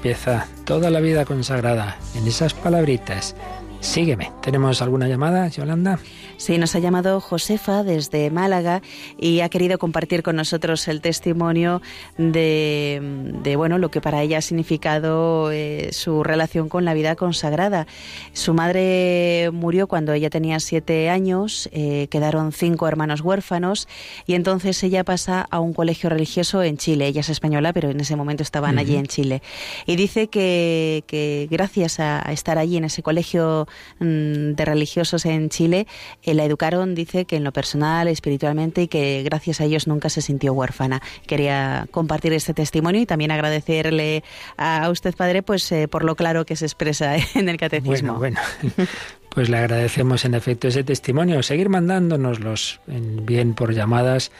[0.04, 3.38] empieza toda la vida consagrada en esas palabritas.
[3.80, 4.34] Sígueme.
[4.42, 5.98] ¿Tenemos alguna llamada, Yolanda?
[6.44, 8.82] Sí, nos ha llamado Josefa desde Málaga
[9.18, 11.82] y ha querido compartir con nosotros el testimonio
[12.18, 17.88] de, bueno, lo que para ella ha significado eh, su relación con la vida consagrada.
[18.34, 23.88] Su madre murió cuando ella tenía siete años, eh, quedaron cinco hermanos huérfanos
[24.28, 27.08] y entonces ella pasa a un colegio religioso en Chile.
[27.08, 29.42] Ella es española, pero en ese momento estaban allí en Chile.
[29.86, 33.66] Y dice que, que gracias a estar allí en ese colegio
[34.00, 35.88] mm, de religiosos en Chile,
[36.24, 40.10] eh, la educaron, dice que en lo personal, espiritualmente y que gracias a ellos nunca
[40.10, 41.02] se sintió huérfana.
[41.28, 44.24] Quería compartir este testimonio y también agradecerle
[44.58, 48.16] a usted, padre, pues eh, por lo claro que se expresa en el catecismo.
[48.16, 48.88] Bueno, bueno.
[49.34, 51.42] Pues le agradecemos en efecto ese testimonio.
[51.42, 54.32] Seguir mandándonoslos bien por llamadas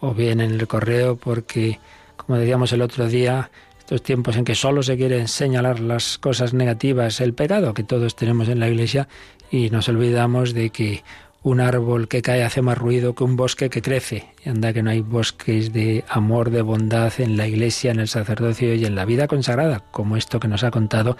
[0.00, 1.78] o bien en el correo, porque,
[2.16, 3.48] como decíamos el otro día,
[3.78, 8.16] estos tiempos en que solo se quieren señalar las cosas negativas, el pecado que todos
[8.16, 9.06] tenemos en la Iglesia,
[9.50, 11.02] y nos olvidamos de que
[11.42, 14.26] un árbol que cae hace más ruido que un bosque que crece.
[14.44, 18.08] Y anda que no hay bosques de amor, de bondad en la iglesia, en el
[18.08, 21.16] sacerdocio y en la vida consagrada, como esto que nos ha contado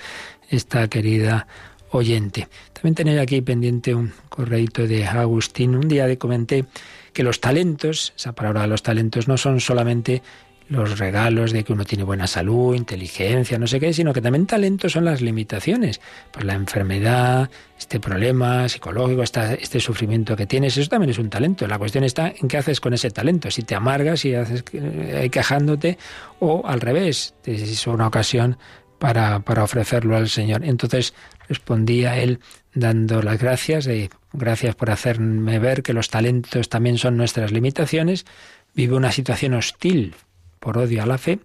[0.51, 1.47] esta querida
[1.91, 2.49] oyente.
[2.73, 5.75] También tenía aquí pendiente un correíto de Agustín.
[5.75, 6.67] Un día le comenté
[7.13, 10.23] que los talentos, esa palabra de los talentos, no son solamente
[10.71, 14.47] los regalos de que uno tiene buena salud, inteligencia, no sé qué, sino que también
[14.47, 16.01] talentos son las limitaciones.
[16.31, 21.67] Pues la enfermedad, este problema psicológico, este sufrimiento que tienes, eso también es un talento.
[21.67, 25.29] La cuestión está en qué haces con ese talento, si te amargas, si haces eh,
[25.33, 25.99] quejándote,
[26.39, 28.57] o al revés, es una ocasión
[29.01, 30.65] para, para ofrecerlo al Señor.
[30.65, 31.15] Entonces
[31.49, 32.39] respondía él
[32.75, 33.89] dando las gracias,
[34.33, 38.25] gracias por hacerme ver que los talentos también son nuestras limitaciones.
[38.73, 40.15] Vive una situación hostil
[40.61, 41.41] por odio a la fe,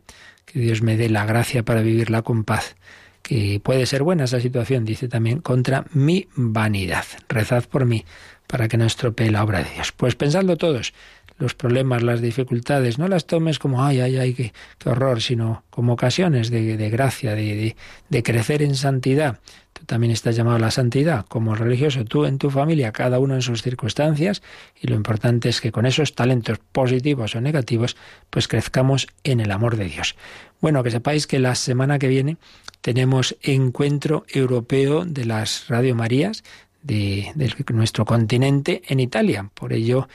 [0.46, 2.76] que Dios me dé la gracia para vivirla con paz.
[3.24, 7.06] Que puede ser buena esa situación, dice también, contra mi vanidad.
[7.28, 8.06] Rezad por mí
[8.46, 9.92] para que no estropee la obra de Dios.
[9.92, 10.94] Pues pensadlo todos,
[11.38, 14.54] los problemas, las dificultades, no las tomes como, ay, ay, ay, qué,
[14.86, 17.76] horror, sino como ocasiones de, gracia, de,
[18.24, 19.40] crecer en santidad,
[19.74, 23.36] Tú también estás llamado a la santidad como religioso, tú en tu familia, cada uno
[23.36, 24.42] en sus circunstancias,
[24.82, 27.98] y lo importante es que con esos talentos positivos o negativos,
[28.30, 30.16] pues crezcamos en el amor de Dios.
[30.62, 32.38] Bueno, que sepáis que la semana que viene
[32.80, 36.46] tenemos encuentro europeo de las Radio Marías
[36.82, 37.34] de
[37.74, 39.50] nuestro continente en Italia.
[39.54, 40.08] Por ello,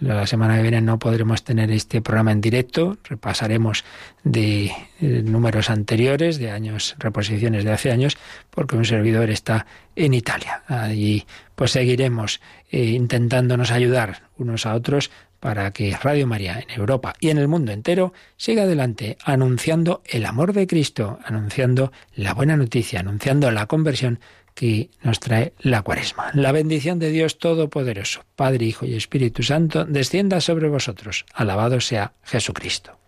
[0.00, 3.84] la semana que viene no podremos tener este programa en directo, repasaremos
[4.24, 4.66] de
[5.00, 8.16] eh, números anteriores, de años, reposiciones de hace años,
[8.50, 9.66] porque un servidor está
[9.96, 10.62] en Italia.
[10.66, 12.40] Allí pues seguiremos
[12.70, 15.10] eh, intentándonos ayudar unos a otros
[15.42, 20.24] para que Radio María en Europa y en el mundo entero siga adelante anunciando el
[20.24, 24.20] amor de Cristo, anunciando la buena noticia, anunciando la conversión
[24.54, 26.30] que nos trae la cuaresma.
[26.34, 31.24] La bendición de Dios Todopoderoso, Padre, Hijo y Espíritu Santo, descienda sobre vosotros.
[31.34, 32.98] Alabado sea Jesucristo.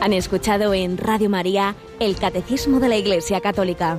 [0.00, 3.98] Han escuchado en Radio María el Catecismo de la Iglesia Católica